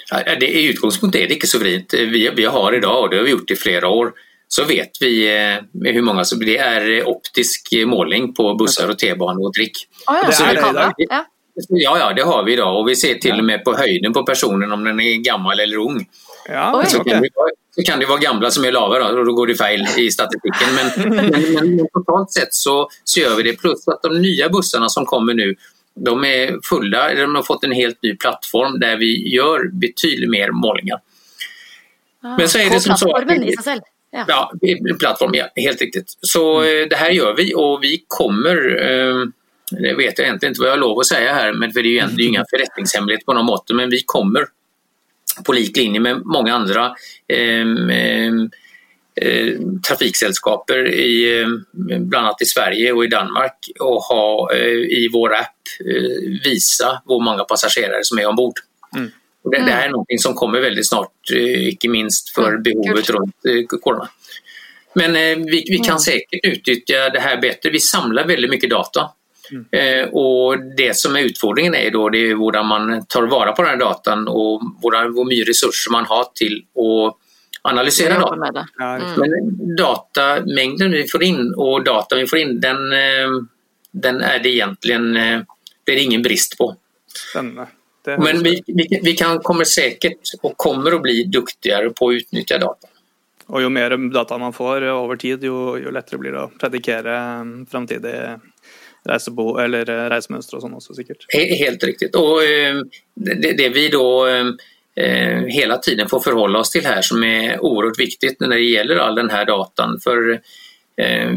I 0.09 0.65
utgangspunktet 0.73 1.21
er 1.21 1.31
det 1.31 1.37
ikke 1.37 1.51
så 1.51 1.61
vrient. 1.61 1.95
Vi, 2.11 2.23
vi 2.33 2.47
har 2.49 2.75
i 2.75 2.83
dag, 2.83 3.05
og 3.05 3.11
det 3.13 3.21
har 3.21 3.27
vi 3.27 3.35
gjort 3.35 3.55
i 3.55 3.59
flere 3.61 3.91
år, 3.93 4.13
så 4.49 4.65
vet 4.65 4.91
vi 5.01 5.37
eh, 5.37 5.93
hur 5.93 6.03
många 6.03 6.25
som 6.25 6.39
det 6.39 6.59
är 6.59 7.09
optisk 7.09 7.69
måling 7.87 8.35
på 8.35 8.55
bussar 8.55 8.89
och 8.89 8.99
T-banor 8.99 9.47
och 9.47 9.55
trick. 9.55 9.73
Oh, 10.07 10.17
ja, 10.23 10.33
så 10.33 10.45
det 10.45 10.51
är 10.51 10.55
det 10.55 10.95
ja. 10.97 11.25
ja, 11.69 11.99
ja, 11.99 12.13
det 12.13 12.23
har 12.23 12.45
vi 12.45 12.53
idag 12.53 12.81
och 12.81 12.89
vi 12.89 12.97
ser 12.97 13.15
till 13.15 13.39
och 13.39 13.45
med 13.45 13.65
på 13.65 13.77
höjden 13.77 14.13
på 14.13 14.23
personen 14.23 14.73
om 14.73 14.85
den 14.85 15.01
är 15.01 15.17
gammal 15.17 15.61
eller 15.61 15.77
ung. 15.77 16.07
Ja, 16.49 16.85
så, 16.87 17.05
kan 17.05 17.23
det, 17.23 17.29
så 17.75 17.83
kan 17.83 17.99
det 17.99 18.07
vara 18.07 18.19
gamla 18.19 18.51
som 18.51 18.65
är 18.65 18.73
lava 18.73 18.99
då, 18.99 19.19
och 19.19 19.27
då 19.27 19.33
går 19.33 19.47
det 19.47 19.55
fel 19.55 19.87
i 19.99 20.11
statistiken. 20.11 20.69
Men, 20.75 21.17
men, 21.17 21.27
men, 21.31 21.77
men 21.77 21.89
totalt 21.93 22.33
sett 22.33 22.55
så, 22.55 22.89
så 23.05 23.21
gör 23.21 23.37
vi 23.37 23.43
det. 23.43 23.53
Plus 23.53 23.89
att 23.89 24.03
de 24.03 24.21
nya 24.21 24.49
bussarna 24.49 24.89
som 24.89 25.07
kommer 25.07 25.35
nu 25.35 25.55
de 26.05 26.25
är 26.25 26.59
fulla, 26.69 27.15
de 27.15 27.35
har 27.35 27.43
fått 27.43 27.65
en 27.65 27.73
helt 27.73 28.03
ny 28.03 28.17
plattform 28.17 28.81
där 28.81 28.97
vi 28.97 29.35
gör 29.35 29.71
betydligt 29.73 30.31
mer 30.31 30.51
målningar. 30.51 31.01
Ah, 32.23 32.37
men 32.37 32.49
så 32.49 32.59
är 32.59 32.71
det 32.71 32.81
som 32.81 32.97
så 32.97 33.19
Ja. 34.11 34.25
ja, 34.29 34.53
plattform, 35.01 35.35
ja, 35.35 35.49
helt 35.57 35.81
riktigt. 35.81 36.19
Så 36.21 36.61
mm. 36.61 36.83
Eh, 36.83 36.89
det 36.89 36.97
här 36.97 37.11
gör 37.11 37.35
vi 37.37 37.55
och 37.55 37.83
vi 37.83 38.05
kommer, 38.07 38.57
eh, 38.83 39.25
det 39.71 39.95
vet 39.95 40.19
jag 40.19 40.27
egentligen 40.27 40.51
inte 40.51 40.61
vad 40.61 40.69
jag 40.69 40.73
har 40.73 40.81
lov 40.81 40.99
att 40.99 41.07
säga 41.07 41.33
här, 41.33 41.53
men 41.53 41.73
för 41.73 41.83
det 41.83 41.89
är 41.89 41.91
ju 41.91 41.97
egentligen 41.97 42.31
inga 42.31 42.45
förrättningshemligheter 42.51 43.25
på 43.25 43.33
något 43.33 43.47
mått, 43.47 43.71
men 43.71 43.91
vi 43.91 44.03
kommer 44.07 44.47
på 45.45 45.53
lik 45.53 45.77
linje 45.77 46.01
med 46.01 46.23
många 46.25 46.55
andra 46.55 46.95
ehm, 47.29 47.91
eh, 49.21 49.55
trafiksällskaper 49.89 50.89
i, 50.89 51.41
ehm, 51.43 51.65
bland 52.09 52.27
annat 52.27 52.43
i 52.43 52.45
Sverige 52.45 52.93
och 52.93 53.05
i 53.05 53.09
Danmark 53.09 53.71
och 53.81 54.03
ha 54.03 54.53
eh, 54.53 54.69
i 54.69 55.09
vår 55.13 55.35
app 55.35 55.57
eh, 55.81 56.41
visa 56.45 57.03
hur 57.07 57.25
många 57.25 57.45
passagerare 57.45 58.05
som 58.05 58.19
är 58.19 58.27
ombord. 58.27 58.55
Mm. 58.97 59.11
Och 59.49 59.55
det, 59.55 59.65
det, 59.65 59.73
här 59.73 59.87
är 59.87 59.91
något 59.91 60.07
som 60.21 60.35
kommer 60.35 60.61
väldigt 60.61 60.89
snart, 60.89 61.31
eh, 61.35 61.69
icke 61.69 61.89
minst 61.89 62.35
för 62.35 62.49
mm. 62.49 62.63
behovet 62.63 63.11
runt 63.11 63.37
eh, 63.45 63.79
corona. 63.81 64.09
Men 64.95 65.17
eh, 65.17 65.47
vi, 65.47 65.65
vi, 65.71 65.79
kan 65.79 65.89
mm. 65.89 65.99
säkert 65.99 66.41
utnyttja 66.43 67.09
det 67.13 67.21
här 67.21 67.41
bättre. 67.41 67.71
Vi 67.71 67.81
samlar 67.81 68.27
väldigt 68.27 68.51
mycket 68.51 68.71
data 68.71 69.11
Mm. 69.51 69.67
Eh, 69.71 70.09
och 70.09 70.59
det 70.77 70.97
som 70.97 71.17
är 71.17 71.21
utfordringen 71.21 71.75
är 71.75 71.91
då 71.91 72.09
det 72.09 72.19
är 72.19 72.27
hur 72.27 72.63
man 72.63 73.07
tar 73.07 73.23
vara 73.23 73.53
på 73.53 73.63
den 73.63 73.71
här 73.71 73.79
datan 73.79 74.29
och 74.29 74.63
hur 74.83 75.25
mycket 75.25 75.49
resurser 75.49 75.91
man 75.91 76.05
har 76.05 76.25
till 76.35 76.65
att 76.75 77.17
analysera 77.63 78.19
data. 78.19 78.67
Mm. 78.81 79.03
Men 79.17 79.77
datamängden 79.77 80.91
vi 80.91 81.09
får 81.09 81.23
in 81.23 81.55
och 81.57 81.85
data 81.85 82.17
vi 82.17 82.27
får 82.27 82.39
in 82.39 82.61
den, 82.61 82.93
eh, 82.93 83.29
den 83.93 84.21
är 84.21 84.39
det 84.39 84.49
egentligen 84.49 85.13
det 85.85 85.93
är 85.93 85.97
ingen 85.97 86.23
brist 86.23 86.59
på. 86.59 86.77
Men 88.17 88.43
vi, 88.43 88.63
vi, 88.67 89.01
vi, 89.03 89.13
kan, 89.13 89.39
kommer 89.39 89.65
säkert 89.65 90.21
och 90.43 90.57
kommer 90.57 90.93
att 90.93 91.03
bli 91.03 91.25
duktigare 91.25 91.91
på 91.91 92.09
att 92.09 92.15
utnyttja 92.15 92.59
data. 92.59 92.89
Och 93.47 93.63
ju 93.63 93.69
mer 93.69 94.13
data 94.13 94.39
man 94.39 94.53
får 94.53 94.83
över 94.83 95.17
tid, 95.17 95.45
ju, 95.45 95.79
ju 95.79 95.91
lättare 95.93 96.19
blir 96.19 96.33
det 96.33 96.43
att 96.43 96.59
predikera 96.59 97.47
framtida 97.71 98.41
reisebo, 99.09 99.59
eller 99.59 99.91
eh, 99.91 100.07
reisemønstre 100.13 100.59
og 100.59 100.65
sånn 100.65 100.77
også, 100.79 100.97
sikkert. 100.97 101.27
Helt 101.35 101.85
riktigt. 101.85 102.15
Och 102.15 102.45
eh, 102.45 102.83
det, 103.15 103.53
det 103.59 103.69
vi 103.69 103.89
då 103.89 104.27
eh, 104.27 105.45
hela 105.49 105.79
tiden 105.79 106.09
får 106.09 106.21
förhålla 106.21 106.59
oss 106.59 106.71
till 106.71 106.87
här 106.87 107.03
som 107.03 107.25
är 107.25 107.65
oerhört 107.65 107.99
viktigt 107.99 108.41
när 108.41 108.49
det 108.49 108.61
gäller 108.61 108.97
all 108.97 109.15
den 109.15 109.31
här 109.31 109.45
datan. 109.45 110.01
För 110.05 110.41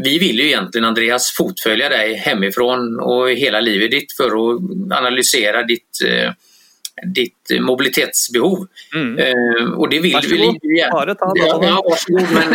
vi 0.04 0.18
vill 0.18 0.38
ju 0.38 0.46
egentligen 0.46 0.84
Andreas 0.84 1.30
fotfölja 1.30 1.88
dig 1.88 2.14
hemifrån 2.14 3.00
och 3.00 3.30
hela 3.30 3.60
livet 3.60 3.90
ditt 3.90 4.12
för 4.12 4.26
att 4.26 4.60
analysera 4.98 5.62
ditt 5.62 5.98
ditt 7.14 7.60
mobilitetsbehov. 7.60 8.66
Mm. 8.94 9.18
Eh, 9.18 9.72
och 9.72 9.88
det 9.88 10.00
vill 10.00 10.12
varsågod. 10.12 10.58
vi 10.62 10.78
gärna. 10.78 11.16
Ja, 11.34 11.64
ja, 11.64 11.82
varsågod. 11.88 12.26
Men 12.32 12.54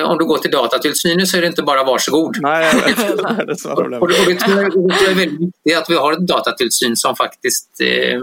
eh, 0.00 0.10
om 0.10 0.18
du 0.18 0.24
går 0.24 0.38
till 0.38 0.50
Datatilsynet 0.50 1.28
så 1.28 1.36
är 1.36 1.40
det 1.40 1.46
inte 1.46 1.62
bara 1.62 1.84
varsågod. 1.84 2.36
Nej, 2.40 2.66
jag 2.66 2.74
vet. 2.74 2.96
det 3.46 3.68
är 3.68 3.72
och, 3.72 3.78
och, 3.78 4.02
och 4.02 4.26
det 4.26 4.34
tror 4.34 4.62
jag, 4.62 4.88
det 4.88 5.10
är 5.10 5.14
väldigt 5.14 5.40
viktigt 5.40 5.76
att 5.76 5.90
vi 5.90 5.94
har 5.94 6.12
ett 6.12 6.26
datatillsyn 6.26 6.96
som 6.96 7.16
faktiskt 7.16 7.80
eh, 7.80 8.20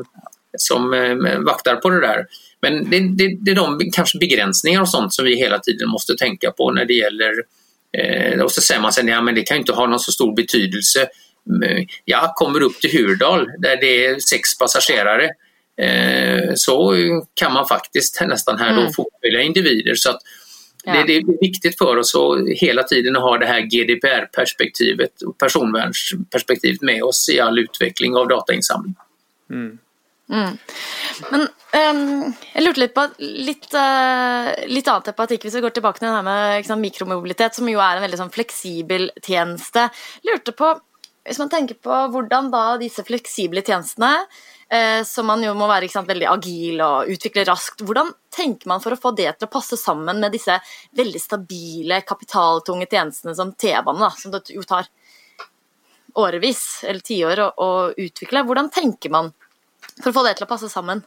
som 0.57 0.93
eh, 0.93 1.39
vaktar 1.39 1.75
på 1.75 1.89
det 1.89 2.01
där. 2.01 2.25
Men 2.61 2.89
det, 2.89 2.99
det, 2.99 3.37
det, 3.41 3.51
är 3.51 3.55
de 3.55 3.79
kanske 3.93 4.17
begränsningar 4.17 4.81
och 4.81 4.89
sånt 4.89 5.13
som 5.13 5.25
vi 5.25 5.35
hela 5.35 5.59
tiden 5.59 5.89
måste 5.89 6.15
tänka 6.17 6.51
på 6.51 6.71
när 6.71 6.85
det 6.85 6.93
gäller 6.93 7.33
eh, 7.97 8.41
och 8.41 8.51
så 8.51 8.61
säger 8.61 8.81
man 8.81 8.93
sig, 8.93 9.05
ja 9.05 9.21
men 9.21 9.35
det 9.35 9.43
kan 9.43 9.57
inte 9.57 9.71
ha 9.71 9.87
någon 9.87 9.99
så 9.99 10.11
stor 10.11 10.35
betydelse 10.35 11.07
ja, 12.05 12.33
kommer 12.35 12.61
upp 12.61 12.79
till 12.79 12.91
Hurdal 12.91 13.49
där 13.57 13.77
det 13.77 14.05
är 14.05 14.19
sex 14.19 14.57
passagerare 14.57 15.29
eh, 15.81 16.53
så 16.55 16.95
kan 17.33 17.53
man 17.53 17.67
faktiskt 17.67 18.21
nästan 18.21 18.59
här 18.59 18.71
mm. 18.71 18.93
fotfölja 18.93 19.41
individer. 19.41 19.95
Så 19.95 20.09
att 20.09 20.21
ja. 20.83 20.93
det, 20.93 21.03
det, 21.03 21.15
är 21.15 21.39
viktigt 21.41 21.77
för 21.77 21.97
oss 21.97 22.15
att 22.15 22.59
hela 22.59 22.83
tiden 22.83 23.15
ha 23.15 23.37
det 23.37 23.45
här 23.45 23.61
GDPR-perspektivet 23.61 25.21
och 25.21 25.37
personvärnsperspektivet 25.37 26.81
med 26.81 27.03
oss 27.03 27.29
i 27.29 27.39
all 27.39 27.59
utveckling 27.59 28.15
av 28.15 28.27
datainsamling. 28.27 28.95
Mm. 29.49 29.77
Mm. 30.29 30.57
Men 31.31 31.41
um, 31.95 32.33
jeg 32.55 32.63
lurte 32.65 32.81
litt 32.81 32.95
på 32.95 33.03
litt, 33.19 33.67
uh, 33.77 34.49
litt 34.71 34.87
annet 34.89 35.11
tematikk 35.11 35.45
hvis 35.45 35.57
vi 35.59 35.61
går 35.65 35.75
tilbake 35.75 36.01
til 36.01 36.07
det 36.09 36.15
her 36.15 36.25
med 36.25 36.65
sant, 36.65 36.81
mikromobilitet, 36.81 37.57
som 37.57 37.69
jo 37.69 37.77
er 37.77 37.99
en 37.99 38.05
veldig 38.05 38.19
sånn, 38.23 38.33
fleksibel 38.33 39.11
tjeneste. 39.21 39.85
Lurte 40.25 40.55
på 40.57 40.73
hvis 41.25 41.39
man 41.41 41.49
tenker 41.49 41.77
på 41.81 42.01
hvordan 42.13 42.51
da 42.53 42.75
disse 42.77 43.03
fleksible 43.05 43.63
tjenestene, 43.65 44.11
eh, 44.69 45.01
som 45.07 45.25
man 45.25 45.41
jo 45.43 45.55
må 45.57 45.67
være 45.69 45.89
sant, 45.89 46.09
veldig 46.09 46.27
agil 46.29 46.83
og 46.85 47.09
utvikle 47.09 47.45
raskt, 47.49 47.81
hvordan 47.85 48.11
tenker 48.35 48.69
man 48.69 48.83
for 48.83 48.93
å 48.93 48.99
få 48.99 49.13
det 49.17 49.31
til 49.39 49.49
å 49.49 49.53
passe 49.55 49.79
sammen 49.81 50.21
med 50.21 50.35
disse 50.35 50.59
veldig 50.97 51.21
stabile, 51.21 52.03
kapitaltunge 52.05 52.85
tjenestene 52.91 53.33
som 53.37 53.55
T-bane, 53.57 54.11
som 54.19 54.35
det 54.35 54.43
jo 54.53 54.61
tar 54.67 54.91
årevis 56.15 56.85
eller 56.85 57.01
tiår 57.03 57.41
å, 57.41 57.49
å 57.57 57.71
utvikle. 57.91 58.45
Hvordan 58.45 58.69
tenker 58.71 59.11
man 59.11 59.33
for 59.97 60.11
å 60.11 60.15
få 60.19 60.25
det 60.27 60.37
til 60.37 60.45
å 60.45 60.51
passe 60.53 60.69
sammen? 60.71 61.01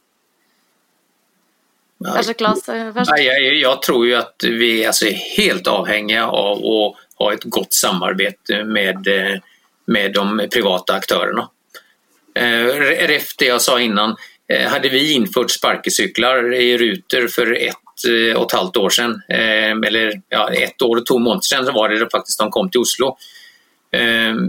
Kanske 2.05 2.35
Claes 2.35 2.65
först? 2.65 3.11
Jag, 3.17 3.55
jag 3.55 3.83
tror 3.83 4.07
ju 4.07 4.15
att 4.15 4.45
vi 4.45 4.87
alltså 4.87 5.07
är 5.07 5.13
helt 5.13 5.67
avhängiga 5.67 6.27
av 6.27 6.59
att 6.59 6.95
ha 7.19 7.33
ett 7.33 7.45
gott 7.45 7.73
samarbete 7.73 8.65
med, 8.65 9.09
med 9.89 10.13
de 10.13 10.49
privata 10.53 10.95
aktörerna. 10.95 11.49
Eh, 12.35 12.65
Ref 13.09 13.37
det 13.37 13.45
jag 13.45 13.63
sa 13.63 13.81
innan, 13.81 14.17
eh, 14.49 14.69
hade 14.69 14.89
vi 14.89 15.13
infört 15.13 15.51
sparkcyklar 15.51 16.55
i 16.55 16.79
rutor 16.79 17.29
för 17.29 17.53
ett 17.53 17.75
eh, 18.09 18.37
och 18.37 18.47
ett 18.47 18.59
halvt 18.59 18.77
år 18.77 18.91
sedan, 18.91 19.23
eller 19.87 20.21
ja, 20.29 20.53
ett 20.53 20.83
år 20.83 20.97
och 20.97 21.07
två 21.07 21.19
månader 21.19 21.41
sedan 21.41 21.75
var 21.75 21.89
det 21.89 22.11
faktiskt 22.11 22.39
de 22.39 22.51
kom 22.51 22.71
till 22.71 22.81
Oslo. 22.81 23.17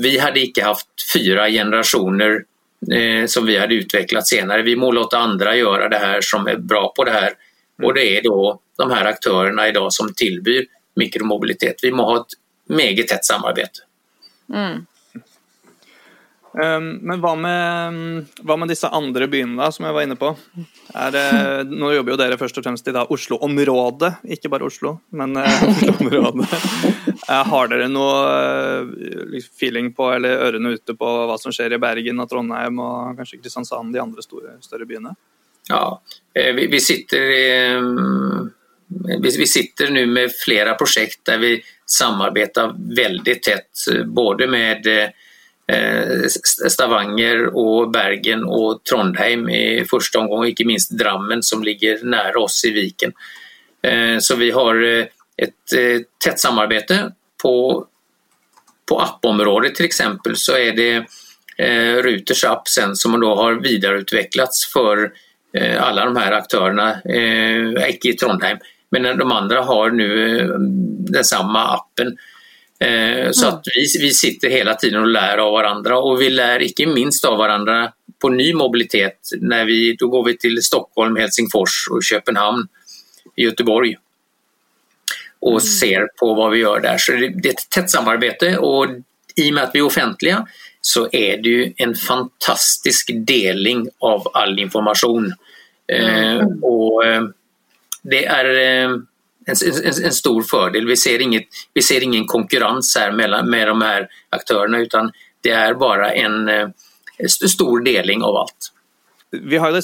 Vi 0.01 0.19
hade 0.19 0.39
icke 0.39 0.63
haft 0.63 0.87
fyra 1.13 1.49
generationer 1.49 2.43
som 3.27 3.45
vi 3.45 3.57
hade 3.57 3.75
utvecklat 3.75 4.27
senare. 4.27 4.61
Vi 4.61 4.75
må 4.75 4.91
låta 4.91 5.17
andra 5.17 5.55
göra 5.55 5.89
det 5.89 5.97
här 5.97 6.21
som 6.21 6.47
är 6.47 6.57
bra 6.57 6.93
på 6.95 7.03
det 7.03 7.11
här. 7.11 7.33
Och 7.83 7.93
det 7.93 8.17
är 8.17 8.21
då 8.21 8.59
de 8.77 8.91
här 8.91 9.05
aktörerna 9.05 9.67
idag 9.67 9.93
som 9.93 10.13
tillbyr 10.13 10.65
mikromobilitet. 10.95 11.75
Vi 11.81 11.91
må 11.91 12.03
ha 12.03 12.17
ett 12.17 12.33
meget 12.75 13.07
tätt 13.07 13.25
samarbete. 13.25 13.79
Mm. 14.53 14.85
Um, 16.59 16.87
men 17.05 17.21
hva 17.21 17.35
med, 17.39 17.99
hva 18.43 18.55
med, 18.59 18.67
disse 18.71 18.89
andre 18.91 19.29
byene 19.31 19.55
da, 19.61 19.69
som 19.71 19.85
jeg 19.85 19.95
var 19.95 20.03
inne 20.03 20.17
på? 20.19 20.31
Det, 21.13 21.21
nå 21.69 21.91
jobber 21.93 22.11
jo 22.13 22.17
dere 22.19 22.39
først 22.41 22.57
og 22.59 22.65
fremst 22.65 22.89
i 22.89 22.95
Oslo-området, 22.99 24.09
ikke 24.35 24.51
bare 24.51 24.67
Oslo, 24.67 24.95
men 25.15 25.37
uh, 25.39 25.45
Oslo-området. 25.69 26.49
Uh, 27.29 27.43
har 27.51 27.71
dere 27.71 27.87
noe 27.91 28.17
uh, 28.89 29.37
feeling 29.61 29.93
på 29.95 30.09
eller 30.17 30.43
ørene 30.49 30.73
ute 30.75 30.97
på 30.99 31.13
hva 31.29 31.37
som 31.39 31.55
skjer 31.55 31.77
i 31.77 31.81
Bergen 31.81 32.19
og 32.19 32.27
Trondheim 32.31 32.81
og 32.83 33.21
kanskje 33.21 33.39
Kristiansand, 33.39 33.93
de 33.95 34.03
andre 34.03 34.25
store, 34.25 34.57
større 34.65 34.89
byene? 34.89 35.15
Ja, 35.69 36.01
eh, 36.33 36.49
vi, 36.57 36.65
vi 36.67 36.79
sitter 36.81 37.27
vi, 38.89 39.31
vi 39.37 39.47
sitter 39.47 39.91
nu 39.93 40.07
med 40.09 40.31
flera 40.33 40.73
projekt 40.73 41.25
där 41.25 41.37
vi 41.37 41.61
samarbetar 41.85 42.75
väldigt 42.95 43.43
tätt, 43.43 43.85
både 44.05 44.47
med 44.47 44.87
Eh, 44.87 45.09
Eh, 45.69 46.27
Stavanger 46.69 47.45
och 47.45 47.91
Bergen 47.91 48.43
och 48.43 48.83
Trondheim 48.83 49.49
i 49.49 49.85
första 49.89 50.19
omgången, 50.19 50.49
icke 50.49 50.65
minst 50.65 50.91
Drammen 50.91 51.43
som 51.43 51.63
ligger 51.63 52.03
nära 52.03 52.39
oss 52.39 52.65
i 52.65 52.71
viken. 52.71 53.13
Eh, 53.81 54.19
så 54.19 54.35
vi 54.35 54.51
har 54.51 54.83
eh, 54.83 55.05
ett 55.37 56.03
tätt 56.25 56.39
samarbete. 56.39 57.11
På, 57.41 57.85
på 58.89 58.99
appområdet 58.99 59.75
till 59.75 59.85
exempel 59.85 60.35
så 60.35 60.57
är 60.57 60.71
det 60.71 61.05
Ruters 62.01 62.43
app 62.43 62.67
sen 62.67 62.95
som 62.95 63.19
då 63.19 63.35
har 63.35 63.53
vidareutvecklats 63.53 64.73
för 64.73 65.11
alla 65.79 66.05
de 66.05 66.15
här 66.15 66.31
aktörerna, 66.31 67.01
Icke 67.89 68.09
i 68.09 68.13
Trondheim, 68.13 68.57
men 68.89 69.17
de 69.17 69.31
andra 69.31 69.61
har 69.61 69.89
nu 69.91 70.37
den 70.99 71.23
samma 71.23 71.67
appen 71.67 72.17
Eh, 72.79 73.31
så 73.31 73.47
att 73.47 73.63
vi, 73.75 74.05
vi 74.05 74.11
sitter 74.11 74.49
hela 74.49 74.73
tiden 74.73 75.01
och 75.01 75.07
lär 75.07 75.37
av 75.37 75.51
varandra 75.51 75.99
och 75.99 76.21
vi 76.21 76.29
lär 76.29 76.61
icke 76.61 76.87
minst 76.87 77.25
av 77.25 77.37
varandra 77.37 77.91
på 78.21 78.29
ny 78.29 78.53
mobilitet. 78.53 79.19
När 79.41 79.65
vi, 79.65 79.95
då 79.99 80.07
går 80.07 80.25
vi 80.25 80.37
till 80.37 80.63
Stockholm, 80.63 81.15
Helsingfors 81.15 81.87
och 81.91 82.03
Köpenhamn, 82.03 82.67
Göteborg 83.35 83.97
och 85.39 85.51
mm. 85.51 85.59
ser 85.59 86.07
på 86.19 86.33
vad 86.33 86.51
vi 86.51 86.57
gör 86.59 86.79
där. 86.79 86.97
Så 86.97 87.11
det, 87.11 87.29
det 87.29 87.49
är 87.49 87.53
ett 87.53 87.69
tätt 87.69 87.89
samarbete 87.89 88.57
och 88.57 88.87
i 89.35 89.49
och 89.49 89.53
med 89.53 89.63
att 89.63 89.71
vi 89.73 89.79
är 89.79 89.83
offentliga 89.83 90.47
så 90.81 91.09
är 91.11 91.37
det 91.37 91.49
ju 91.49 91.73
en 91.77 91.95
fantastisk 91.95 93.11
delning 93.13 93.87
av 93.99 94.27
all 94.33 94.59
information. 94.59 95.33
Mm. 95.93 96.39
Eh, 96.39 96.45
och 96.61 97.05
eh, 97.05 97.23
det 98.01 98.25
är 98.25 98.45
eh, 98.85 98.97
en, 99.49 99.83
en, 99.83 100.05
en, 100.05 100.13
stor 100.13 100.41
fördel. 100.41 100.87
Vi 100.87 100.97
ser, 100.97 101.21
inget, 101.21 101.47
vi 101.73 101.81
ser 101.81 102.03
ingen 102.03 102.27
konkurrens 102.27 102.95
här 102.99 103.11
mellan, 103.11 103.49
med 103.49 103.67
de 103.67 103.81
här 103.81 104.07
aktörerna 104.29 104.79
utan 104.79 105.11
det 105.41 105.51
är 105.51 105.73
bara 105.73 106.13
en, 106.13 106.49
eh, 106.49 106.69
en 107.17 107.29
stor 107.29 107.81
delning 107.81 108.23
av 108.23 108.35
allt. 108.35 108.71
Vi 109.31 109.57
har 109.57 109.71
ju 109.71 109.81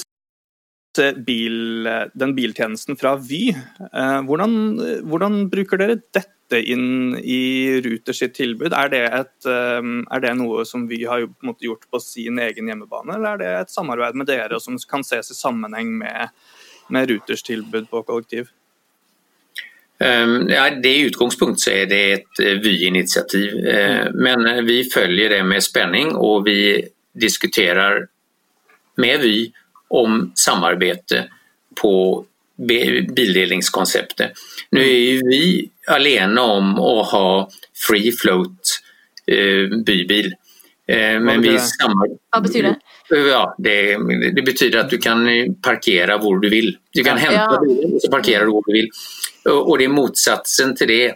bil, 1.26 1.88
den 2.14 2.34
biltjenesten 2.34 2.96
från 2.96 3.22
Vy. 3.22 3.54
Hur 3.92 4.22
hvordan, 4.22 4.78
ni 5.32 5.48
bruker 5.48 5.76
dere 5.76 5.92
i 7.16 7.80
Ruter 7.80 8.12
sitt 8.12 8.34
tilbud? 8.34 8.70
Det, 8.70 9.04
ett, 9.04 9.46
eh, 9.46 10.20
det 10.20 10.34
något 10.34 10.68
som 10.68 10.88
Vy 10.88 11.04
har 11.04 11.28
gjort 11.60 11.90
på 11.90 12.00
sin 12.00 12.38
egen 12.38 12.68
hemmabana 12.68 13.14
eller 13.14 13.28
är 13.28 13.38
det 13.38 13.58
ett 13.58 13.70
samarbete 13.70 14.16
med 14.16 14.30
er 14.30 14.58
som 14.58 14.78
kan 14.78 15.00
ses 15.00 15.30
i 15.30 15.34
sammanhang 15.34 15.98
med, 15.98 16.28
med 16.88 17.08
Ruters 17.08 17.42
tillbud 17.42 17.90
på 17.90 18.02
kollektiv? 18.02 18.48
Ehm, 19.98 20.48
ja, 20.48 20.70
det 20.70 20.98
utgångspunkt 20.98 21.60
så 21.60 21.70
är 21.70 21.86
det 21.86 22.12
ett 22.12 22.40
eh, 22.42 22.52
Vy-initiativ. 22.52 23.66
Ehm, 23.66 24.12
men 24.14 24.66
vi 24.66 24.84
följer 24.84 25.30
det 25.30 25.42
med 25.42 25.62
spänning 25.62 26.14
och 26.14 26.46
vi 26.46 26.88
diskuterar 27.12 28.06
med 28.96 29.20
Vy 29.20 29.50
om 29.88 30.32
samarbete 30.34 31.28
på 31.82 32.24
bildelningskonceptet. 33.16 34.32
Nu 34.70 34.80
är 34.80 34.98
ju 34.98 35.22
vi 35.28 35.70
alena 35.86 36.42
om 36.42 36.80
att 36.80 37.10
ha 37.10 37.50
free 37.88 38.12
float 38.12 38.60
eh, 39.26 39.78
bybil. 39.86 40.34
Eh, 40.88 41.20
men 41.20 41.42
vi 41.42 41.58
Vad 42.30 42.42
betyder 42.42 42.68
det? 42.68 42.78
Ja, 43.16 43.54
det, 43.58 43.96
det, 44.34 44.42
betyder 44.42 44.78
att 44.78 44.90
du 44.90 44.98
kan 44.98 45.28
parkera 45.62 46.18
var 46.18 46.38
du 46.38 46.48
vill. 46.48 46.78
Du 46.92 47.04
kan 47.04 47.18
ja, 47.18 47.30
hämta 47.30 47.60
bilen 47.60 47.94
och 47.94 48.02
så 48.02 48.10
parkerar 48.10 48.44
du 48.44 48.52
var 48.52 48.62
du 48.66 48.72
vill. 48.72 48.90
Och 49.44 49.78
det 49.78 49.84
är 49.84 49.88
motsatsen 49.88 50.76
till 50.76 50.88
det. 50.88 51.14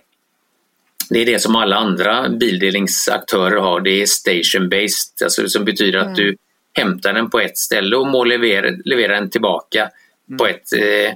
Det 1.10 1.18
är 1.18 1.26
det 1.26 1.38
som 1.38 1.56
alla 1.56 1.76
andra 1.76 2.28
bildelningsaktörer 2.28 3.56
har. 3.56 3.80
Det 3.80 4.02
är 4.02 4.06
station-based, 4.06 5.24
alltså 5.24 5.48
som 5.48 5.64
betyder 5.64 5.98
mm. 5.98 6.10
att 6.10 6.16
du 6.16 6.36
hämtar 6.72 7.12
den 7.12 7.30
på 7.30 7.40
ett 7.40 7.58
ställe 7.58 7.96
och 7.96 8.06
må 8.06 8.24
leverera, 8.24 8.76
leverera 8.84 9.20
den 9.20 9.30
tillbaka 9.30 9.90
mm. 10.28 10.38
på, 10.38 10.46
ett, 10.46 10.72
eh, 10.72 11.14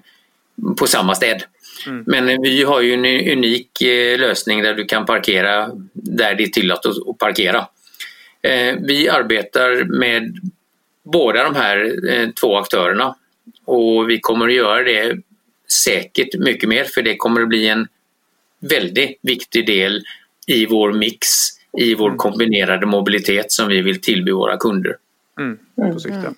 på 0.78 0.87
samma 0.87 1.14
städ. 1.14 1.42
Mm. 1.87 2.04
Men 2.06 2.42
vi 2.42 2.62
har 2.62 2.80
ju 2.80 2.94
en 2.94 3.32
unik 3.38 3.82
eh, 3.82 4.18
lösning 4.18 4.62
där 4.62 4.75
du 4.75 4.84
kan 4.84 5.06
parkera 5.06 5.70
där 5.92 6.34
det 6.34 6.44
är 6.44 6.49
tillåtet 6.49 6.92
att 7.11 7.18
parkera. 7.18 7.66
Eh, 8.44 8.76
vi 8.80 9.08
arbetar 9.08 9.84
med 9.84 10.38
båda 11.02 11.44
de 11.44 11.54
här 11.54 12.08
eh, 12.10 12.30
två 12.30 12.56
aktörerna 12.56 13.16
och 13.64 14.10
vi 14.10 14.20
kommer 14.20 14.48
att 14.48 14.54
göra 14.54 14.82
det 14.82 15.18
säkert 15.84 16.38
mycket 16.38 16.68
mer 16.68 16.84
för 16.84 17.02
det 17.02 17.16
kommer 17.16 17.42
att 17.42 17.48
bli 17.48 17.68
en 17.68 17.88
väldigt 18.60 19.18
viktig 19.22 19.66
del 19.66 20.02
i 20.46 20.66
vår 20.66 20.92
mix, 20.92 21.26
i 21.78 21.94
vår 21.94 22.08
mm. 22.08 22.18
kombinerade 22.18 22.86
mobilitet 22.86 23.52
som 23.52 23.68
vi 23.68 23.80
vill 23.82 24.00
tillby 24.00 24.32
våra 24.32 24.56
kunder. 24.56 24.96
Mm, 25.40 25.58
på 25.92 26.00
sikt. 26.00 26.14
Ja, 26.24 26.30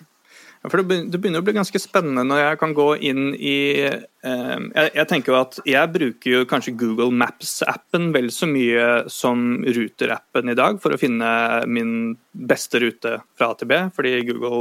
for 0.71 0.83
det, 0.83 1.19
begynner 1.19 1.41
å 1.43 1.47
bli 1.47 1.55
ganske 1.57 1.81
spennende 1.81 2.25
når 2.27 2.39
jeg 2.41 2.59
kan 2.61 2.73
gå 2.77 2.87
inn 3.09 3.25
i 3.35 3.83
ehm, 3.87 4.65
jeg, 4.75 5.07
tenker 5.11 5.33
jo 5.33 5.39
at 5.39 5.55
jeg 5.69 5.93
bruker 5.95 6.31
jo 6.33 6.49
kanskje 6.51 6.79
Google 6.81 7.13
Maps-appen 7.15 8.05
vel 8.15 8.29
så 8.35 8.47
mye 8.51 8.87
som 9.13 9.39
Ruter-appen 9.63 10.51
i 10.53 10.59
dag 10.59 10.73
for 10.83 10.91
å 10.95 11.01
finne 11.01 11.29
min 11.71 11.93
beste 12.33 12.79
rute 12.83 13.13
fra 13.39 13.47
A 13.53 13.55
til 13.59 13.69
B, 13.71 13.73
fordi 13.97 14.13
Google 14.29 14.61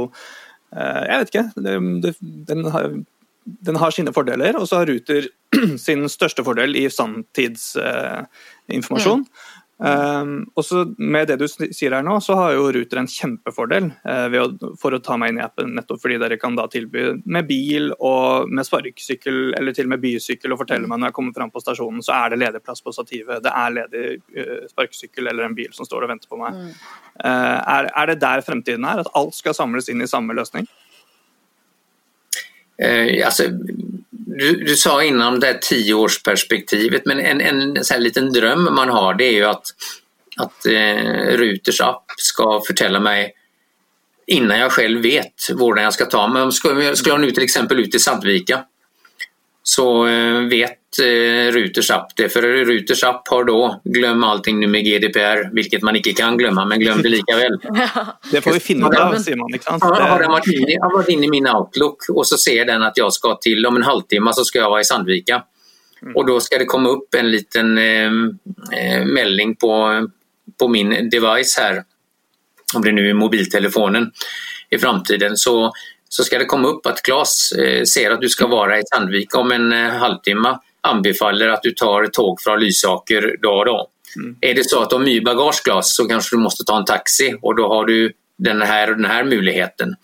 eh, 0.74 1.02
Jeg 1.10 1.18
vet 1.18 1.30
ikke. 1.32 1.46
Den, 1.56 2.62
har, 2.72 2.84
den, 3.44 3.76
har, 3.82 3.90
sine 3.94 4.12
fordeler, 4.14 4.52
og 4.60 4.66
så 4.70 4.74
har 4.82 4.90
Ruter 4.92 5.22
sin 5.86 6.02
største 6.12 6.42
fordel 6.46 6.70
i 6.78 6.84
sanntidsinformasjon. 6.92 9.20
Eh, 9.22 9.26
mm. 9.26 9.30
Um, 9.78 10.46
og 10.56 10.64
så 10.64 10.86
Med 10.96 11.28
det 11.28 11.34
du 11.36 11.44
sier 11.52 11.92
her 11.92 12.04
nå, 12.04 12.14
så 12.24 12.32
har 12.38 12.54
jo 12.54 12.70
Ruter 12.72 13.02
en 13.02 13.10
kjempefordel 13.12 13.90
uh, 14.08 14.36
å, 14.40 14.46
for 14.80 14.96
å 14.96 15.00
ta 15.04 15.18
meg 15.20 15.34
inn 15.34 15.40
i 15.42 15.44
appen, 15.44 15.74
nettopp 15.76 16.00
fordi 16.00 16.16
dere 16.22 16.38
kan 16.40 16.56
da 16.56 16.64
tilby 16.72 17.10
med 17.28 17.44
bil 17.50 17.90
og 17.98 18.48
med 18.48 18.64
sparkesykkel 18.64 19.52
eller 19.58 19.76
til 19.76 19.84
og 19.84 19.92
med 19.92 20.00
bysykkel 20.06 20.54
og 20.54 20.62
fortelle 20.62 20.88
meg 20.88 21.02
når 21.02 21.12
jeg 21.12 21.16
kommer 21.18 21.36
fram 21.36 21.52
på 21.52 21.60
stasjonen, 21.60 22.00
så 22.04 22.16
er 22.16 22.32
det 22.32 22.40
ledig 22.40 22.62
plass 22.64 22.80
på 22.80 22.94
stativet. 22.96 23.44
Det 23.44 23.52
er 23.52 23.76
ledig 23.76 24.06
uh, 24.38 24.64
sparkesykkel 24.72 25.28
eller 25.28 25.50
en 25.50 25.58
bil 25.60 25.76
som 25.76 25.88
står 25.88 26.06
og 26.06 26.14
venter 26.14 26.32
på 26.32 26.40
meg. 26.40 26.56
Mm. 26.56 26.72
Uh, 27.20 27.58
er, 27.60 27.90
er, 27.92 28.12
det 28.14 28.18
der 28.24 28.46
fremtiden 28.48 28.88
er? 28.88 29.04
At 29.04 29.12
alt 29.20 29.36
skal 29.36 29.56
samles 29.60 29.92
inn 29.92 30.00
i 30.00 30.08
samme 30.08 30.36
løsning? 30.36 30.64
Alltså, 32.76 33.46
du, 34.38 34.64
du, 34.64 34.76
sa 34.76 35.04
innan 35.04 35.40
det 35.40 35.46
här 35.46 35.58
tioårsperspektivet, 35.58 37.02
men 37.04 37.20
en, 37.20 37.40
en 37.40 37.84
så 37.84 37.98
liten 37.98 38.32
dröm 38.32 38.64
man 38.64 38.88
har 38.88 39.14
det 39.14 39.24
är 39.24 39.32
ju 39.32 39.44
att, 39.44 39.64
att 40.36 40.66
eh, 40.66 41.36
Ruters 41.36 41.80
app 41.80 42.04
ska 42.16 42.62
förtälla 42.66 43.00
mig 43.00 43.32
innan 44.26 44.58
jag 44.58 44.72
själv 44.72 45.02
vet 45.02 45.50
vården 45.54 45.84
jag 45.84 45.94
ska 45.94 46.06
ta 46.06 46.28
mig. 46.28 46.52
Skulle 46.52 46.94
jag 47.04 47.20
nu 47.20 47.30
till 47.30 47.42
exempel 47.42 47.80
ut 47.80 47.90
till 47.90 48.02
Sandvika 48.02 48.64
så 49.68 50.06
eh, 50.06 50.40
vet 50.40 50.98
eh, 50.98 51.52
Ruters 51.52 51.90
app 51.90 52.16
det. 52.16 52.28
För 52.28 52.42
Ruters 52.42 53.04
app 53.04 53.28
har 53.28 53.44
då 53.44 53.80
glöm 53.84 54.24
allting 54.24 54.60
nu 54.60 54.66
med 54.66 54.84
GDPR, 54.84 55.54
vilket 55.54 55.82
man 55.82 55.96
inte 55.96 56.12
kan 56.12 56.38
glömma, 56.38 56.64
men 56.64 56.80
glöm 56.80 57.02
det 57.02 57.08
lika 57.08 57.36
väl. 57.36 57.58
Det 58.30 58.40
får 58.40 58.52
vi 58.52 58.60
finna. 58.60 58.86
Inte 58.86 59.64
sant? 59.64 59.82
Har, 59.82 60.20
den 60.20 60.30
varit 60.30 60.46
inne, 60.46 60.78
har 60.80 60.92
varit 60.92 61.08
inne 61.08 61.26
i 61.26 61.30
min 61.30 61.48
Outlook 61.48 61.96
och 62.08 62.26
så 62.26 62.38
ser 62.38 62.64
den 62.64 62.82
att 62.82 62.96
jag 62.96 63.12
ska 63.12 63.34
till, 63.36 63.66
om 63.66 63.76
en 63.76 63.82
halvtimme 63.82 64.32
så 64.32 64.44
ska 64.44 64.58
jag 64.58 64.70
vara 64.70 64.80
i 64.80 64.84
Sandvika. 64.84 65.42
Mm. 66.02 66.16
Och 66.16 66.26
då 66.26 66.40
ska 66.40 66.58
det 66.58 66.64
komma 66.64 66.88
upp 66.88 67.14
en 67.14 67.30
liten 67.30 67.78
eh, 67.78 68.10
eh, 68.72 69.04
melding 69.04 69.56
på, 69.56 70.06
på 70.58 70.68
min 70.68 71.10
device 71.10 71.58
här, 71.58 71.84
om 72.74 72.82
det 72.82 72.92
nu 72.92 73.10
är 73.10 73.14
mobiltelefonen 73.14 74.10
i 74.70 74.78
framtiden, 74.78 75.36
så 75.36 75.72
så 76.08 76.24
ska 76.24 76.38
det 76.38 76.44
komma 76.44 76.68
upp 76.68 76.86
att 76.86 77.02
Claes 77.02 77.52
eh, 77.52 77.84
ser 77.84 78.10
att 78.10 78.20
du 78.20 78.28
ska 78.28 78.46
vara 78.46 78.78
i 78.78 78.82
Sandvika 78.94 79.38
om 79.38 79.52
en 79.52 79.72
eh, 79.72 79.90
halvtimme 79.90 80.58
anbefaller 80.80 81.48
att 81.48 81.62
du 81.62 81.70
tar 81.70 82.06
tåg 82.06 82.40
från 82.40 82.60
Lysaker 82.60 83.36
då 83.42 83.50
och 83.50 83.64
då. 83.64 83.88
Mm. 84.16 84.36
Är 84.40 84.54
det 84.54 84.70
så 84.70 84.82
att 84.82 84.90
du 84.90 84.96
har 84.96 85.02
mycket 85.02 85.24
bagage 85.24 85.62
Claes 85.64 85.96
så 85.96 86.04
kanske 86.04 86.36
du 86.36 86.40
måste 86.40 86.64
ta 86.64 86.78
en 86.78 86.84
taxi 86.84 87.34
och 87.42 87.56
då 87.56 87.68
har 87.68 87.84
du 87.84 88.12
den 88.38 88.62
här 88.62 88.86
den 88.86 89.04
här 89.04 89.24
möjligheten. 89.24 89.94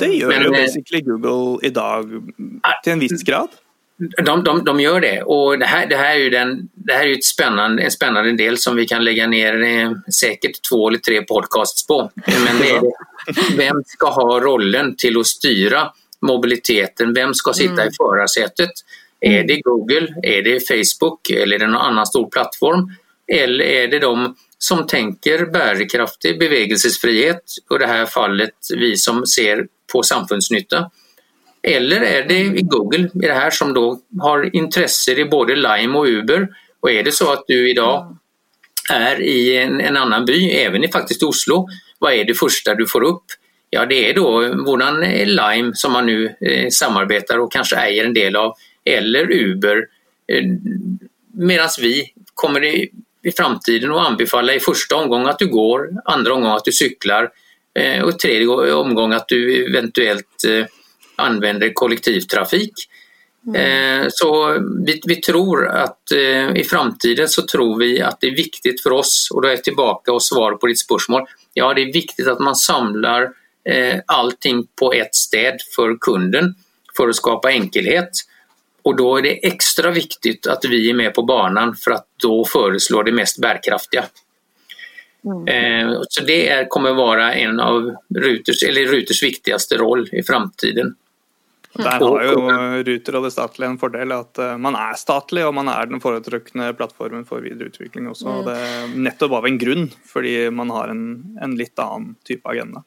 Det 0.00 0.06
gör 0.06 0.28
Men, 0.28 0.42
ju 0.42 0.46
eh, 0.46 0.62
basically 0.62 1.02
Google 1.02 1.66
idag 1.66 2.22
till 2.82 2.92
en 2.92 2.98
viss 2.98 3.22
grad. 3.22 3.48
De, 4.24 4.44
de, 4.44 4.64
de 4.64 4.80
gör 4.80 5.00
det 5.00 5.22
och 5.22 5.58
det 5.58 5.66
här, 5.66 5.86
det 5.86 5.96
här 5.96 6.14
är 6.14 6.18
ju, 6.18 6.30
den, 6.30 6.68
det 6.74 6.92
här 6.92 7.00
är 7.00 7.08
ju 7.08 7.14
ett 7.14 7.24
spännande, 7.24 7.82
en 7.82 7.90
spännande 7.90 8.36
del 8.36 8.58
som 8.58 8.76
vi 8.76 8.86
kan 8.86 9.04
lägga 9.04 9.26
ner 9.26 10.12
säkert 10.12 10.68
två 10.70 10.88
eller 10.88 10.98
tre 10.98 11.22
podcasts 11.22 11.86
på. 11.86 12.10
Men 12.14 12.58
det 12.58 12.70
är, 12.76 12.82
vem 13.56 13.82
ska 13.86 14.10
ha 14.10 14.40
rollen 14.40 14.96
till 14.96 15.20
att 15.20 15.26
styra 15.26 15.90
mobiliteten? 16.20 17.14
Vem 17.14 17.34
ska 17.34 17.52
sitta 17.52 17.72
mm. 17.72 17.88
i 17.88 17.90
förarsätet? 17.96 18.70
Är 19.20 19.44
det 19.44 19.60
Google? 19.60 20.14
Är 20.22 20.42
det 20.42 20.68
Facebook? 20.68 21.30
Eller 21.30 21.56
är 21.56 21.58
det 21.58 21.66
någon 21.66 21.80
annan 21.80 22.06
stor 22.06 22.30
plattform? 22.30 22.90
Eller 23.32 23.64
är 23.64 23.88
det 23.88 23.98
de 23.98 24.36
som 24.58 24.86
tänker 24.86 25.46
bärkraftig 25.46 26.38
bevegelsesfrihet, 26.38 27.42
och 27.70 27.76
i 27.76 27.78
det 27.78 27.86
här 27.86 28.06
fallet 28.06 28.54
vi 28.76 28.96
som 28.96 29.26
ser 29.26 29.66
på 29.92 30.02
samfundsnytta? 30.02 30.90
Eller 31.62 32.00
är 32.00 32.28
det 32.28 32.44
Google 32.62 33.10
i 33.14 33.26
det 33.26 33.34
här 33.34 33.50
som 33.50 33.74
då 33.74 34.00
har 34.20 34.56
intressen 34.56 35.18
i 35.18 35.24
både 35.24 35.56
Lime 35.56 35.98
och 35.98 36.06
Uber? 36.06 36.48
Och 36.80 36.90
är 36.90 37.02
det 37.02 37.12
så 37.12 37.32
att 37.32 37.44
du 37.46 37.70
idag 37.70 38.16
är 38.92 39.22
i 39.22 39.56
en, 39.56 39.80
en 39.80 39.96
annan 39.96 40.24
by, 40.24 40.50
även 40.50 40.84
i 40.84 40.92
faktiskt 40.92 41.22
Oslo, 41.22 41.68
vad 41.98 42.12
är 42.12 42.24
det 42.24 42.34
första 42.34 42.74
du 42.74 42.86
får 42.86 43.02
upp? 43.02 43.24
Ja, 43.70 43.86
det 43.86 44.10
är 44.10 44.14
då 44.14 44.54
våran 44.64 45.02
eh, 45.02 45.26
Lime 45.26 45.72
som 45.74 45.92
man 45.92 46.06
nu 46.06 46.34
eh, 46.40 46.68
samarbetar 46.70 47.38
och 47.38 47.52
kanske 47.52 47.76
äger 47.76 48.04
en 48.04 48.14
del 48.14 48.36
av, 48.36 48.54
eller 48.84 49.32
Uber. 49.32 49.76
Eh, 50.32 50.44
Medan 51.36 51.68
vi 51.80 52.12
kommer 52.34 52.64
i, 52.64 52.90
i 53.22 53.32
framtiden 53.32 53.92
att 53.92 54.06
anbefalla 54.06 54.54
i 54.54 54.60
första 54.60 54.96
omgång 54.96 55.26
att 55.26 55.38
du 55.38 55.46
går, 55.46 55.88
andra 56.04 56.34
omgång 56.34 56.52
att 56.52 56.64
du 56.64 56.72
cyklar 56.72 57.30
eh, 57.78 58.02
och 58.02 58.18
tredje 58.18 58.48
omgång 58.72 59.12
att 59.12 59.28
du 59.28 59.66
eventuellt 59.66 60.44
eh, 60.48 60.66
använder 61.16 61.72
kollektivtrafik. 61.72 62.72
Mm. 63.46 64.02
Eh, 64.02 64.06
så 64.10 64.58
vi, 64.86 65.00
vi, 65.06 65.16
tror 65.16 65.68
att 65.68 66.12
eh, 66.12 66.56
i 66.56 66.64
framtiden 66.64 67.28
så 67.28 67.42
tror 67.42 67.78
vi 67.78 68.02
att 68.02 68.20
det 68.20 68.26
är 68.26 68.36
viktigt 68.36 68.82
för 68.82 68.92
oss, 68.92 69.28
och 69.34 69.42
då 69.42 69.48
är 69.48 69.52
jag 69.52 69.64
tillbaka 69.64 70.12
och 70.12 70.22
svarar 70.22 70.56
på 70.56 70.66
ditt 70.66 70.80
spörsmål. 70.80 71.22
Ja, 71.54 71.74
det 71.74 71.82
är 71.82 71.92
viktigt 71.92 72.26
att 72.26 72.40
man 72.40 72.56
samlar 72.56 73.22
eh, 73.64 74.00
allting 74.06 74.66
på 74.78 74.92
ett 74.92 75.14
städ 75.14 75.60
för 75.76 75.96
kunden 76.00 76.54
för 76.96 77.08
att 77.08 77.16
skapa 77.16 77.48
enkelhet. 77.48 78.10
Och 78.82 78.96
då 78.96 79.16
är 79.16 79.22
det 79.22 79.46
extra 79.46 79.90
viktigt 79.90 80.46
att 80.46 80.64
vi 80.64 80.90
är 80.90 80.94
med 80.94 81.14
på 81.14 81.22
banan 81.22 81.76
för 81.76 81.90
att 81.90 82.06
då 82.22 82.44
föreslå 82.44 83.02
det 83.02 83.12
mest 83.12 83.38
bärkraftiga. 83.38 84.04
Mm. 85.24 86.04
Så 86.08 86.24
det 86.24 86.48
är, 86.48 86.68
kommer 86.68 86.92
vara 86.92 87.34
en 87.34 87.60
av 87.60 87.94
Ruters, 88.14 88.62
eller 88.62 88.86
Ruters 88.86 89.22
viktigaste 89.22 89.76
roll 89.76 90.08
i 90.12 90.22
framtiden. 90.22 90.94
Der 91.74 92.02
har 92.04 92.24
jo 92.26 92.40
Ruter 92.86 93.16
og 93.18 93.26
det 93.26 93.32
statlige 93.34 93.72
en 93.72 93.78
fordel 93.80 94.14
at 94.14 94.38
eh, 94.38 94.56
man 94.62 94.76
er 94.78 94.98
statlig, 94.98 95.42
og 95.46 95.54
man 95.56 95.70
er 95.72 95.88
den 95.90 96.02
foretrukne 96.02 96.70
plattformen 96.78 97.24
for 97.26 97.42
videreutvikling 97.42 98.06
også. 98.12 98.30
Mm. 98.30 98.42
Det 98.48 98.58
nettopp 99.08 99.38
av 99.40 99.48
en 99.48 99.58
grunn, 99.58 99.88
fordi 100.06 100.36
man 100.54 100.70
har 100.74 100.92
en, 100.94 101.06
en 101.42 101.56
litt 101.58 101.78
annen 101.82 102.14
type 102.26 102.46
agenda. 102.50 102.84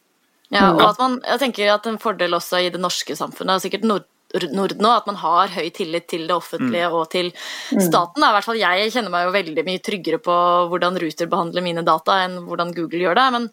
Ja, 0.53 0.69
og 0.71 0.85
at 0.85 1.01
man, 1.01 1.17
jeg 1.27 1.41
tenker 1.41 1.73
at 1.73 1.87
En 1.89 1.97
fordel 1.99 2.31
også 2.37 2.61
i 2.63 2.69
det 2.71 2.79
norske 2.79 3.17
samfunnet, 3.19 3.65
sikkert 3.65 3.83
Nord 3.83 4.07
Norden 4.35 4.83
òg, 4.83 4.97
at 4.97 5.05
man 5.07 5.19
har 5.21 5.51
høy 5.53 5.69
tillit 5.71 6.09
til 6.11 6.25
det 6.27 6.35
offentlige 6.35 6.89
mm. 6.89 6.95
og 6.97 7.05
til 7.13 7.29
mm. 7.31 7.79
staten. 7.79 8.23
I 8.23 8.31
hvert 8.35 8.47
fall 8.47 8.59
Jeg 8.59 8.91
kjenner 8.91 9.13
meg 9.13 9.23
jo 9.23 9.35
veldig 9.37 9.63
mye 9.63 9.83
tryggere 9.83 10.19
på 10.19 10.35
hvordan 10.71 10.99
Ruter 10.99 11.29
behandler 11.31 11.63
mine 11.63 11.83
data 11.87 12.19
enn 12.25 12.41
hvordan 12.43 12.73
Google 12.75 13.05
gjør 13.05 13.15
det. 13.15 13.27
Men 13.37 13.47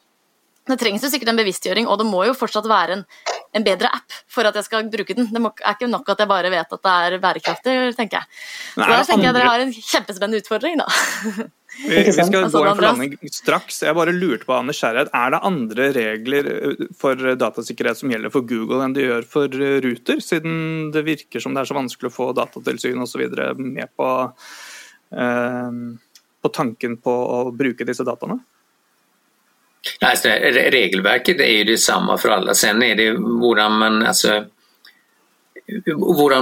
det 0.71 0.81
trengs 0.81 1.05
jo 1.05 1.13
sikkert 1.13 1.31
en 1.31 1.39
bevisstgjøring, 1.39 1.87
og 1.87 2.01
det 2.01 2.09
må 2.09 2.25
jo 2.27 2.35
fortsatt 2.35 2.67
være 2.67 2.99
en 2.99 3.07
en 3.55 3.67
bedre 3.67 3.91
app 3.95 4.17
for 4.31 4.47
at 4.49 4.57
jeg 4.59 4.67
skal 4.67 4.89
bruke 4.91 5.17
den. 5.17 5.29
Det 5.31 5.43
er 5.43 5.77
ikke 5.77 5.91
nok 5.91 6.09
at 6.15 6.23
jeg 6.25 6.31
bare 6.31 6.53
vet 6.53 6.77
at 6.77 6.87
det 6.87 6.95
er 6.95 7.19
bærekraftig, 7.23 7.75
tenker 7.99 8.21
jeg. 8.21 8.41
Så 8.75 8.81
Nei, 8.83 8.89
der 8.91 9.05
tenker 9.11 9.29
jeg 9.29 9.37
dere 9.39 9.53
har 9.53 9.65
en 9.65 9.75
kjempespennende 9.77 10.43
utfordring, 10.43 10.81
da. 10.83 10.89
Vi, 11.75 11.97
vi 12.07 12.13
skal 12.15 12.29
altså, 12.39 12.61
gå 12.61 12.69
inn 12.69 12.77
for 12.79 12.87
landing 12.87 13.33
straks. 13.35 13.81
Jeg 13.83 13.97
bare 13.99 14.15
lurte 14.15 14.47
på 14.47 14.55
Anders 14.55 14.79
nysgjerrighet. 14.79 15.11
Er 15.19 15.33
det 15.35 15.41
andre 15.49 15.89
regler 15.97 16.51
eh, 16.53 16.85
for 16.99 17.35
datasikkerhet 17.41 17.99
som 17.99 18.13
gjelder 18.15 18.33
for 18.35 18.47
Google 18.47 18.79
enn 18.85 18.95
det 18.95 19.09
gjør 19.09 19.29
for 19.33 19.59
eh, 19.59 19.81
Ruter, 19.85 20.23
siden 20.23 20.93
det 20.95 21.05
virker 21.09 21.43
som 21.43 21.55
det 21.55 21.65
er 21.65 21.71
så 21.71 21.79
vanskelig 21.79 22.13
å 22.13 22.15
få 22.15 22.31
datatilsyn 22.39 23.03
osv. 23.03 23.27
med 23.59 23.91
på, 23.99 24.11
eh, 25.19 25.79
på 26.47 26.55
tanken 26.61 26.99
på 27.03 27.15
å 27.39 27.41
bruke 27.55 27.87
disse 27.89 28.07
dataene? 28.07 28.39
Alltså, 30.01 30.29
regelverket 30.29 31.41
är 31.41 31.53
ju 31.53 31.65
detsamma 31.65 32.19
för 32.19 32.29
alla. 32.29 32.55
Sen 32.55 32.83
är 32.83 32.95
det 32.95 33.05
hur 33.05 33.69
man, 33.69 34.07
alltså, 34.07 34.45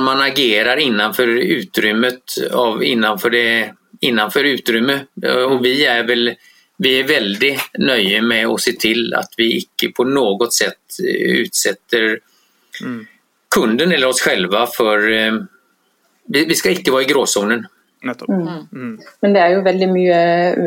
man 0.01 0.21
agerar 0.21 0.77
innanför 0.77 1.29
utrymmet 1.29 2.23
av 2.53 2.85
innanför, 2.85 3.31
det, 3.31 3.75
innanför 4.01 4.45
utrymme. 4.45 5.01
Och 5.49 5.65
vi 5.65 5.85
är 5.85 6.05
väl 6.05 6.35
vi 6.83 7.01
är 7.01 7.05
väldigt 7.05 7.61
nöjda 7.79 8.23
med 8.23 8.47
att 8.47 8.61
se 8.61 8.73
till 8.73 9.15
att 9.15 9.35
vi 9.37 9.57
icke 9.57 9.93
på 9.93 10.05
något 10.05 10.55
sätt 10.55 10.79
utsätter 11.19 12.21
mm. 12.81 13.07
kunden 13.55 13.93
eller 13.93 14.07
oss 14.07 14.21
själva 14.21 14.67
för... 14.67 15.13
Eh, 15.13 15.35
vi 16.27 16.55
ska 16.55 16.71
icke 16.71 16.91
vara 16.91 17.03
i 17.03 17.05
gråzonen. 17.05 17.67
Mm. 18.03 18.67
Mm. 18.73 18.99
Men 19.23 19.35
det 19.35 19.41
er 19.43 19.53
jo 19.55 19.63
veldig 19.63 19.89
mye, 19.93 20.19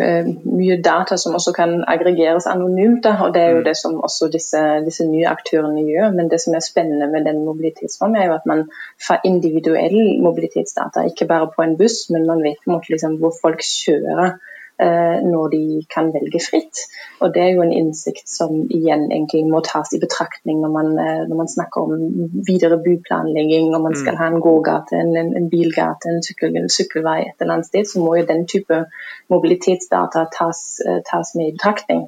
eh, 0.06 0.28
mye, 0.45 0.78
data 0.82 1.17
som 1.19 1.36
også 1.36 1.52
kan 1.56 1.84
aggregeres 1.88 2.48
anonymt. 2.48 3.04
Da, 3.04 3.17
og 3.26 3.34
Det 3.34 3.41
er 3.41 3.50
jo 3.50 3.60
mm. 3.60 3.65
det 3.65 3.76
som 3.78 4.00
også 4.00 4.30
disse, 4.32 4.62
disse, 4.86 5.08
nye 5.10 5.28
aktørene 5.28 5.84
gjør. 5.84 6.15
Men 6.15 6.30
det 6.32 6.39
som 6.41 6.56
er 6.56 6.63
spennende 6.63 7.12
med 7.12 7.26
den 7.28 7.43
mobilitetsformen, 7.45 8.15
er 8.21 8.26
jo 8.28 8.38
at 8.39 8.45
man 8.45 8.65
får 9.08 9.26
individuell 9.26 10.21
mobilitetsdata. 10.24 11.06
Ikke 11.12 11.28
bare 11.28 11.52
på 11.56 11.62
en 11.62 11.78
buss, 11.78 12.10
men 12.10 12.28
man 12.28 12.43
vet 12.43 12.62
på 12.63 12.71
en 12.71 12.78
måte 12.78 12.95
liksom 12.95 13.19
hvor 13.19 13.36
folk 13.41 13.63
kjører 13.63 14.38
når 14.75 15.51
de 15.53 15.65
kan 15.91 16.09
velge 16.11 16.41
fritt. 16.43 16.81
Og 17.23 17.33
Det 17.33 17.41
er 17.41 17.53
jo 17.55 17.63
en 17.63 17.73
innsikt 17.73 18.27
som 18.29 18.51
igjen 18.73 19.05
egentlig 19.07 19.45
må 19.47 19.61
tas 19.65 19.93
i 19.95 19.99
betraktning 20.01 20.59
når 20.61 20.71
man, 20.73 20.89
eh, 20.99 21.21
når 21.29 21.39
man 21.41 21.51
snakker 21.51 21.85
om 21.85 21.93
videre 22.47 22.79
byplanlegging, 22.83 23.71
om 23.75 23.85
man 23.88 23.95
mm. 23.95 23.99
skal 24.01 24.19
ha 24.19 24.27
en 24.31 24.41
gågate, 24.43 24.99
en, 24.99 25.15
en 25.39 25.49
bilgate, 25.51 26.11
en 26.11 26.23
sykkel, 26.25 26.57
sykkelvei 26.71 27.17
et 27.29 27.41
eller 27.41 27.57
annet 27.57 27.69
sted, 27.69 27.88
så 27.89 28.03
må 28.03 28.17
jo 28.19 28.27
den 28.27 28.45
type 28.51 28.81
mobilitetsdata 29.31 30.25
tas, 30.35 30.61
eh, 30.85 30.99
tas 31.07 31.33
med 31.39 31.49
i 31.49 31.55
betraktning. 31.55 32.05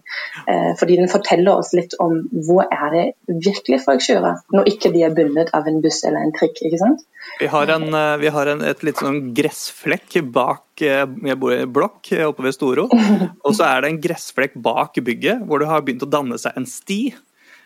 Fordi 0.80 0.95
den 0.99 1.10
forteller 1.12 1.60
oss 1.60 1.73
litt 1.75 1.95
om 2.03 2.19
hvor 2.47 2.67
er 2.71 2.93
det 2.93 3.06
virkelig 3.45 3.80
folk 3.84 4.03
kjører, 4.03 4.41
når 4.53 4.69
ikke 4.71 4.91
de 4.93 5.03
er 5.08 5.15
bundet 5.15 5.51
av 5.56 5.67
en 5.69 5.82
buss 5.84 6.03
eller 6.08 6.23
en 6.23 6.34
trikk. 6.36 6.62
ikke 6.67 6.80
sant? 6.82 7.03
Vi 7.41 7.49
har, 7.51 7.71
en, 7.73 7.88
vi 8.21 8.32
har 8.34 8.51
en, 8.51 8.63
et 8.67 8.84
litt 8.86 9.01
sånn 9.01 9.19
gressflekk 9.38 10.19
bak 10.34 10.66
jeg 10.86 11.40
bor 11.42 11.54
i 11.54 11.62
blokk 11.66 12.12
oppe 12.28 12.48
ved 12.48 12.56
Storo. 12.56 12.88
Og 13.46 13.56
så 13.58 13.68
er 13.68 13.84
det 13.84 13.94
en 13.94 14.02
gressflekk 14.04 14.58
bak 14.63 15.00
bygget 15.04 15.46
hvor 15.48 15.63
det 15.63 15.72
har 15.72 15.86
begynt 15.86 16.06
å 16.06 16.12
danne 16.12 16.40
seg 16.42 16.58
en 16.60 16.68
sti. 16.70 17.02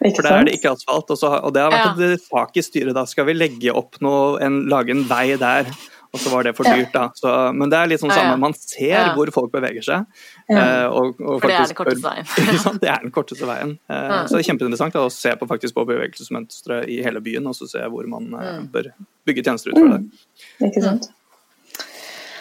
For 0.02 0.26
der 0.26 0.40
er 0.40 0.48
det 0.48 0.58
ikke 0.58 0.74
asfalt. 0.74 1.12
Og, 1.14 1.20
så, 1.20 1.30
og 1.46 1.54
det 1.54 1.64
har 1.66 1.74
vært 1.74 2.06
et 2.08 2.26
sak 2.26 2.56
i 2.58 2.66
styret. 2.66 2.96
Da 2.98 3.06
skal 3.10 3.28
vi 3.30 3.38
legge 3.38 3.74
opp 3.74 4.00
noe, 4.02 4.40
en, 4.42 4.64
lage 4.72 4.96
en 4.96 5.04
vei 5.10 5.28
der. 5.40 5.70
Og 6.12 6.20
så 6.20 6.32
var 6.34 6.44
det 6.44 6.52
for 6.58 6.68
dyrt, 6.68 6.90
da. 6.92 7.06
Så, 7.16 7.30
men 7.56 7.72
det 7.72 7.78
er 7.80 7.88
litt 7.88 8.02
sånn 8.02 8.12
samme. 8.12 8.34
Man 8.42 8.56
ser 8.58 9.14
hvor 9.16 9.30
folk 9.32 9.54
beveger 9.54 9.86
seg. 9.86 10.10
Uh, 10.52 10.90
og, 10.90 11.22
og 11.22 11.38
for 11.38 11.48
det 11.48 11.56
er 11.56 11.70
den 11.70 11.78
korteste 11.78 12.10
veien. 12.10 12.28
det 12.84 12.92
er 12.92 13.06
den 13.06 13.14
korteste 13.16 13.48
veien. 13.48 13.78
Så 13.88 14.36
det 14.36 14.42
er 14.42 14.50
kjempeinteressant 14.50 14.98
da, 14.98 15.06
å 15.08 15.14
se 15.14 15.32
på, 15.40 15.48
faktisk, 15.48 15.78
på 15.78 15.88
bevegelsesmønstre 15.94 16.82
i 16.92 17.00
hele 17.06 17.24
byen, 17.24 17.48
og 17.48 17.56
så 17.56 17.70
se 17.72 17.86
hvor 17.94 18.10
man 18.12 18.28
uh, 18.36 18.60
bør 18.74 18.92
bygge 19.30 19.48
tjenester 19.48 19.72
ut 19.72 19.80
fra 19.80 19.96
det. 19.96 20.04
Mm. 20.04 20.68
Ikke 20.68 20.84
sant. 20.90 21.12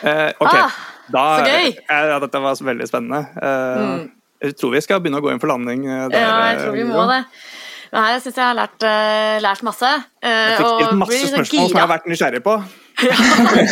Eh, 0.00 0.30
ok, 0.38 0.54
ah, 0.54 0.78
da! 1.12 1.24
Eh, 1.46 1.74
ja, 1.88 2.18
dette 2.22 2.42
var 2.42 2.60
veldig 2.70 2.88
spennende. 2.88 3.24
Eh, 3.40 3.80
mm. 3.84 4.04
Jeg 4.40 4.56
tror 4.56 4.72
vi 4.72 4.80
skal 4.84 5.02
begynne 5.04 5.20
å 5.20 5.24
gå 5.24 5.32
inn 5.34 5.42
for 5.42 5.52
landing. 5.52 5.84
Eh, 5.84 6.06
der, 6.12 6.22
ja, 6.22 6.36
jeg 6.52 6.62
tror 6.62 6.78
vi 6.78 6.86
må 6.88 7.04
det. 7.10 7.24
Her 7.90 8.20
syns 8.22 8.36
jeg 8.38 8.46
har 8.46 8.54
lært, 8.54 8.84
uh, 8.86 9.36
lært 9.42 9.64
masse. 9.66 9.88
Uh, 10.22 10.30
jeg 10.30 10.58
fikk 10.60 10.68
stilt 10.70 10.98
masse 11.00 11.20
spørsmål 11.32 11.64
som 11.64 11.74
jeg 11.74 11.82
har 11.82 11.90
vært 11.90 12.06
nysgjerrig 12.06 12.42
på. 12.44 12.54
ja. 13.08 13.16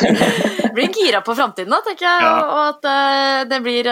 Blir 0.74 0.88
gira 0.90 1.20
på 1.22 1.36
framtiden 1.38 1.70
da, 1.70 1.78
tenker 1.86 2.08
jeg. 2.08 2.24
Ja. 2.26 2.32
Og 2.42 2.62
at 2.64 2.88
uh, 2.90 3.42
det 3.46 3.60
blir 3.62 3.90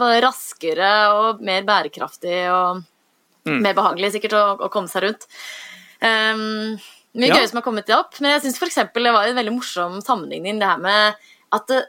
både 0.00 0.22
raskere 0.24 0.92
og 1.18 1.42
mer 1.44 1.68
bærekraftig 1.68 2.38
og 2.48 2.80
mm. 3.44 3.58
mer 3.66 3.76
behagelig 3.76 4.14
sikkert 4.16 4.38
å, 4.40 4.44
å, 4.56 4.70
komme 4.72 4.88
seg 4.88 5.04
rundt. 5.04 5.28
Um, 6.00 6.78
mye 7.18 7.28
ja. 7.28 7.42
gøy 7.42 7.50
som 7.50 7.60
har 7.60 7.66
kommet 7.66 7.92
opp, 7.92 8.16
men 8.22 8.36
jeg 8.36 8.46
syns 8.46 8.60
f.eks. 8.62 8.80
det 8.94 9.12
var 9.12 9.28
en 9.28 9.36
veldig 9.36 9.52
morsom 9.52 10.00
sammenligning 10.04 10.62
det 10.62 10.70
her 10.70 10.80
med 10.80 11.28
at 11.54 11.74
uh, 11.74 11.86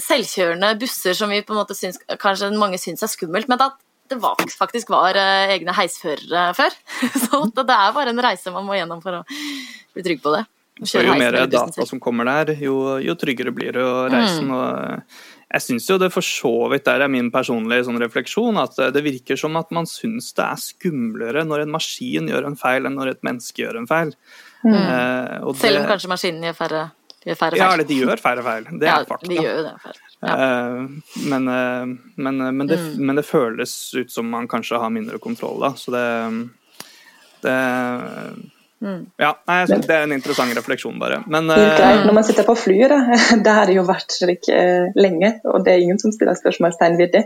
selvkjørende 0.00 0.74
busser 0.80 1.16
som 1.16 1.32
vi 1.32 1.42
på 1.44 1.54
en 1.54 1.60
måte 1.62 1.76
syns, 1.76 2.00
kanskje 2.20 2.52
mange 2.58 2.78
syns 2.80 3.04
er 3.04 3.10
skummelt, 3.10 3.50
men 3.50 3.60
at 3.60 3.78
det 4.10 4.18
var, 4.18 4.38
faktisk 4.58 4.90
var 4.90 5.14
egne 5.14 5.74
heisførere 5.76 6.48
før. 6.58 6.74
Så 7.22 7.44
det 7.54 7.66
er 7.66 7.92
bare 7.94 8.10
en 8.10 8.22
reise 8.24 8.50
man 8.54 8.66
må 8.66 8.74
gjennom 8.74 9.02
for 9.04 9.20
å 9.20 9.26
bli 9.94 10.06
trygg 10.06 10.24
på 10.24 10.32
det. 10.34 10.46
Så 10.82 11.02
jo 11.04 11.14
mer 11.18 11.36
data 11.50 11.84
som 11.86 12.00
kommer 12.00 12.24
der, 12.24 12.54
jo, 12.64 12.96
jo 13.04 13.14
tryggere 13.18 13.52
blir 13.52 13.76
det 13.76 13.84
å 13.84 14.06
reise. 14.08 14.40
Mm. 14.40 14.52
Og 14.56 15.50
jeg 15.50 15.64
syns 15.66 15.88
jo 15.90 15.98
det 16.00 16.08
for 16.14 16.24
så 16.24 16.52
vidt 16.72 16.86
der 16.86 17.04
er 17.04 17.12
min 17.12 17.28
personlige 17.34 17.88
sånn 17.88 18.00
refleksjon, 18.00 18.60
at 18.62 18.78
det 18.94 19.02
virker 19.04 19.38
som 19.40 19.58
at 19.60 19.72
man 19.76 19.88
syns 19.90 20.30
det 20.36 20.46
er 20.46 20.62
skumlere 20.62 21.44
når 21.46 21.66
en 21.66 21.74
maskin 21.74 22.30
gjør 22.30 22.48
en 22.48 22.58
feil, 22.58 22.88
enn 22.88 22.96
når 22.96 23.16
et 23.16 23.26
menneske 23.26 23.64
gjør 23.64 23.82
en 23.82 23.90
feil. 23.90 24.14
Mm. 24.64 24.76
Eh, 24.78 25.50
Selv 25.60 25.82
om 25.82 25.88
kanskje 25.90 26.12
maskinen 26.12 26.48
gjør 26.48 26.58
færre, 26.62 26.84
gjør 27.26 27.38
færre 27.40 27.56
feil? 27.56 27.60
Ja, 27.60 27.72
eller 27.74 27.88
de 27.88 27.98
gjør 28.00 28.22
færre 28.22 28.44
feil. 28.46 28.68
Det 28.70 28.88
er 28.88 28.92
ja, 28.92 29.08
fakta. 29.08 29.28
De 29.28 29.40
gjør 29.40 29.58
jo 29.58 29.64
det. 29.66 29.96
Ja. 30.20 30.36
Eh, 30.36 31.18
men, 31.32 31.48
eh, 31.48 31.92
men, 32.16 32.40
men, 32.44 32.66
det, 32.68 32.78
mm. 32.80 33.02
men, 33.06 33.20
det, 33.20 33.26
føles 33.28 33.74
ut 33.96 34.12
som 34.12 34.30
man 34.30 34.48
kanskje 34.48 34.80
har 34.80 34.92
mindre 34.92 35.20
kontroll 35.22 35.60
da, 35.64 35.74
så 35.80 35.94
det, 35.94 36.06
det 37.44 37.58
Mm. 38.80 39.00
Ja, 39.20 39.34
jeg 39.44 39.66
synes 39.68 39.86
Det 39.86 39.92
er 39.92 40.06
en 40.06 40.12
interessant 40.16 40.54
refleksjon, 40.56 40.96
bare. 41.00 41.18
Men, 41.28 41.50
uh, 41.52 42.04
når 42.06 42.14
man 42.16 42.24
sitter 42.24 42.46
på 42.48 42.54
flyet, 42.56 42.88
da, 42.92 43.18
det 43.44 43.52
har 43.58 43.68
det 43.68 43.74
jo 43.76 43.84
vært 43.84 44.14
slik 44.14 44.48
uh, 44.48 44.88
lenge, 44.96 45.34
og 45.44 45.66
det 45.66 45.74
er 45.74 45.84
ingen 45.84 46.00
som 46.00 46.14
stiller 46.16 46.38
spørsmålstegn 46.38 46.96
ved 47.00 47.12
det. 47.12 47.22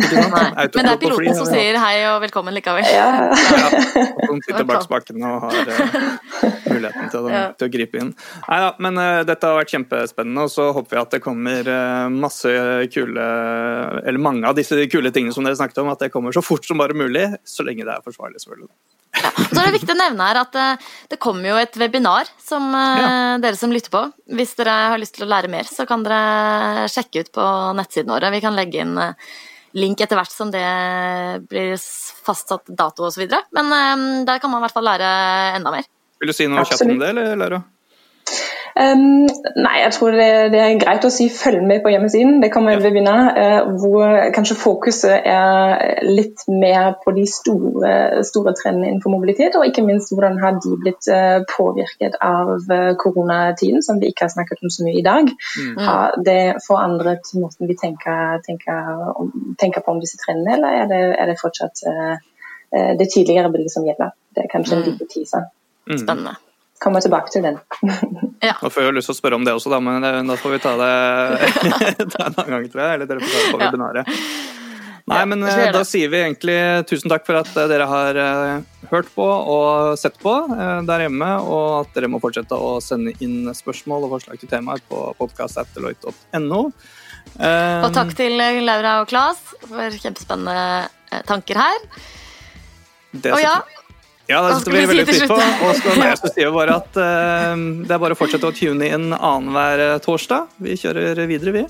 Men 0.00 0.34
det 0.66 0.82
er 0.82 0.98
piloten 0.98 1.38
som 1.38 1.46
sier 1.46 1.78
hei 1.78 1.94
og 2.10 2.18
velkommen 2.26 2.56
likevel. 2.56 2.82
Ja, 2.96 3.28
ja. 3.28 4.04
Som 4.26 4.38
sitter 4.40 4.64
bak 4.66 4.84
spaken 4.86 5.24
og 5.26 5.46
har 5.46 5.70
uh, 5.70 5.96
muligheten 6.72 7.10
til 7.12 7.26
å, 7.28 7.30
ja. 7.30 7.44
til 7.58 7.68
å, 7.68 7.72
gripe 7.76 8.00
inn. 8.00 8.12
Nei 8.46 8.58
da, 8.62 8.72
men 8.82 9.00
dette 9.28 9.50
har 9.50 9.58
vært 9.60 9.74
kjempespennende, 9.74 10.46
og 10.48 10.52
så 10.52 10.70
håper 10.74 10.96
vi 10.96 11.02
at 11.02 11.16
det 11.16 11.22
kommer 11.24 11.70
masse 12.12 12.50
kule 12.94 13.26
Eller 14.02 14.22
mange 14.22 14.48
av 14.48 14.56
disse 14.58 14.78
kule 14.90 15.12
tingene 15.14 15.34
som 15.36 15.46
dere 15.46 15.58
snakket 15.58 15.82
om, 15.84 15.92
at 15.92 16.02
det 16.02 16.12
kommer 16.14 16.34
så 16.34 16.42
fort 16.44 16.66
som 16.66 16.80
bare 16.80 16.96
mulig, 16.96 17.28
så 17.46 17.66
lenge 17.66 17.86
det 17.86 17.94
er 17.94 18.06
forsvarlig, 18.06 18.40
selvfølgelig. 18.42 18.72
Ja. 19.22 19.32
Så 19.36 19.58
er 19.60 19.68
det 19.68 19.76
viktig 19.78 19.94
å 19.94 19.98
nevne 19.98 20.28
her 20.28 20.40
at 20.42 20.56
uh, 20.58 20.86
det 21.10 21.18
kommer 21.22 21.50
jo 21.50 21.58
et 21.60 21.76
webinar 21.80 22.28
som 22.42 22.68
uh, 22.74 23.00
ja. 23.00 23.10
dere 23.42 23.58
som 23.58 23.72
lytter 23.72 23.92
på. 23.92 24.02
Hvis 24.36 24.56
dere 24.58 24.76
har 24.92 25.00
lyst 25.00 25.16
til 25.16 25.26
å 25.26 25.30
lære 25.30 25.50
mer, 25.52 25.68
så 25.68 25.86
kan 25.88 26.04
dere 26.06 26.86
sjekke 26.92 27.24
ut 27.24 27.32
på 27.34 27.46
nettsiden 27.78 28.12
vår. 28.12 28.28
Vi 28.36 28.42
kan 28.44 28.56
legge 28.58 28.82
inn 28.84 28.96
uh, 29.00 29.36
link 29.76 30.00
etter 30.00 30.18
hvert 30.18 30.32
som 30.32 30.50
det 30.52 30.66
blir 31.50 31.76
fastsatt 31.76 32.68
dato 32.68 33.08
osv. 33.08 33.26
Men 33.56 34.24
der 34.28 34.40
kan 34.40 34.52
man 34.52 34.62
i 34.62 34.66
hvert 34.66 34.76
fall 34.76 34.88
lære 34.88 35.10
enda 35.58 35.72
mer. 35.74 35.88
Vil 36.20 36.32
du 36.32 36.36
si 36.36 36.46
noe 36.48 36.64
kjapt 36.64 36.86
om 36.86 36.96
det, 36.96 37.10
eller 37.12 37.36
Lara? 37.36 37.60
Um, 38.76 39.24
nei, 39.56 39.76
jeg 39.80 39.92
tror 39.96 40.12
det, 40.12 40.26
det, 40.52 40.58
er 40.60 40.74
greit 40.76 41.04
å 41.06 41.10
si 41.12 41.30
følg 41.32 41.62
med 41.64 41.80
på 41.80 41.88
hjemmesiden. 41.94 42.42
Det 42.42 42.50
kommer 42.52 42.76
et 42.76 42.84
webinar 42.84 43.30
uh, 43.32 43.70
hvor 43.80 44.12
kanskje 44.36 44.58
fokuset 44.60 45.24
er 45.30 46.04
litt 46.04 46.44
mer 46.52 46.98
på 47.00 47.14
de 47.16 47.24
store, 47.30 47.94
store 48.28 48.52
trendene 48.58 48.90
innenfor 48.90 49.14
mobilitet, 49.14 49.56
og 49.56 49.64
ikke 49.64 49.86
minst 49.86 50.12
hvordan 50.12 50.36
har 50.42 50.60
de 50.60 50.76
blitt 50.82 51.08
uh, 51.08 51.40
påvirket 51.54 52.20
av 52.20 52.52
uh, 52.68 52.92
koronatiden, 53.00 53.80
som 53.86 54.02
vi 54.02 54.12
ikke 54.12 54.28
har 54.28 54.34
snakket 54.36 54.60
om 54.60 54.74
så 54.76 54.84
mye 54.84 55.00
i 55.00 55.06
dag. 55.08 55.32
Mm. 55.32 55.74
Har 55.88 56.20
det 56.28 56.40
forandret 56.66 57.32
måten 57.40 57.72
vi 57.72 57.80
tenker, 57.80 58.42
tenker, 58.44 58.96
om, 59.16 59.32
tenker, 59.56 59.86
på 59.86 59.96
om 59.96 60.04
disse 60.04 60.20
trendene, 60.20 60.58
eller 60.58 60.82
er 60.82 60.90
det, 60.92 61.04
er 61.16 61.32
det 61.32 61.40
fortsatt 61.40 61.80
det 63.00 63.06
tidligere 63.08 63.48
bildet 63.54 63.72
som 63.72 63.86
gjelder? 63.88 64.12
Det 64.36 64.44
er 64.44 64.52
kanskje 64.52 64.76
en 64.76 64.84
mm. 64.84 64.90
liten 64.90 65.16
teaser. 65.16 65.48
Mm. 65.88 66.02
Spennende 66.02 66.42
komme 66.82 67.00
tilbake 67.00 67.32
til 67.32 67.44
den. 67.46 67.58
ja. 68.48 68.54
Nå 68.60 68.70
får 68.70 68.82
jeg 68.82 68.90
jo 68.90 68.96
lyst 68.98 69.10
til 69.10 69.16
å 69.16 69.20
spørre 69.20 69.38
om 69.38 69.46
det 69.46 69.54
også, 69.56 69.72
da, 69.72 69.80
men 69.82 70.04
eh, 70.04 70.20
da 70.28 70.36
får 70.40 70.56
vi 70.56 70.60
ta 70.64 70.74
det 70.80 70.92
ta 72.14 72.26
en 72.26 72.36
annen 72.36 72.52
gang, 72.56 72.68
tror 72.72 72.84
jeg. 72.84 72.98
Eller 72.98 73.10
dere 73.10 73.22
får 73.24 73.34
ta 73.34 73.40
det 73.40 73.50
på 73.52 73.60
webinaret. 73.64 74.10
Nei, 75.06 75.20
men 75.30 75.44
eh, 75.46 75.68
da 75.74 75.84
sier 75.86 76.10
vi 76.10 76.18
egentlig 76.24 76.58
tusen 76.90 77.12
takk 77.12 77.26
for 77.28 77.38
at 77.38 77.52
eh, 77.54 77.68
dere 77.70 77.86
har 77.90 78.20
hørt 78.90 79.08
på 79.14 79.24
og 79.26 79.96
sett 79.98 80.18
på 80.22 80.34
der 80.86 81.06
hjemme, 81.06 81.30
og 81.42 81.80
at 81.80 81.96
dere 81.96 82.10
må 82.10 82.20
fortsette 82.22 82.54
å 82.54 82.76
sende 82.84 83.14
inn 83.24 83.48
spørsmål 83.54 84.06
og 84.06 84.18
forslag 84.18 84.42
til 84.42 84.50
temaer 84.50 84.82
på 84.90 85.08
podkast.deloitte.no. 85.18 86.60
Og 87.36 87.88
takk 87.96 88.12
til 88.18 88.36
Laura 88.38 89.00
og 89.00 89.08
Claes 89.10 89.40
for 89.64 89.98
kjempespennende 90.04 91.24
tanker 91.26 91.58
her. 91.58 91.88
Det 93.16 93.32
og 93.32 93.42
ja, 93.42 93.56
ja, 94.26 94.40
det 94.42 94.56
setter 94.58 94.74
vi 94.74 94.86
veldig 94.90 95.04
pris 95.06 95.22
på. 95.30 95.36
Og 95.38 95.76
så 95.78 95.94
jeg 96.00 96.18
skal 96.20 96.32
si 96.34 96.48
bare 96.56 96.78
at 96.80 96.98
uh, 96.98 97.52
det 97.86 97.94
er 97.94 98.02
bare 98.02 98.16
å 98.16 98.18
fortsette 98.18 98.48
å 98.48 98.54
tune 98.56 98.88
inn 98.88 99.12
annenhver 99.14 99.84
eh, 99.84 99.94
torsdag. 100.02 100.50
Vi 100.62 100.74
kjører 100.80 101.22
videre, 101.30 101.54
vi. 101.54 101.64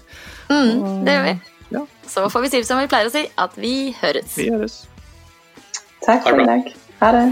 Mm, 0.48 1.04
det 1.04 1.18
gjør 1.18 1.28
vi. 1.28 1.36
Ja. 1.76 1.84
Så 2.08 2.28
får 2.32 2.46
vi 2.46 2.54
si 2.54 2.64
som 2.68 2.80
vi 2.80 2.88
pleier 2.90 3.10
å 3.10 3.14
si, 3.14 3.26
at 3.36 3.60
vi 3.60 3.76
høres. 4.00 4.38
Vi 4.38 4.48
høres. 4.54 4.84
Takk 6.06 6.24
for 6.28 6.40
i 6.40 6.48
dag. 6.48 6.74
Ha 7.02 7.12
det. 7.18 7.28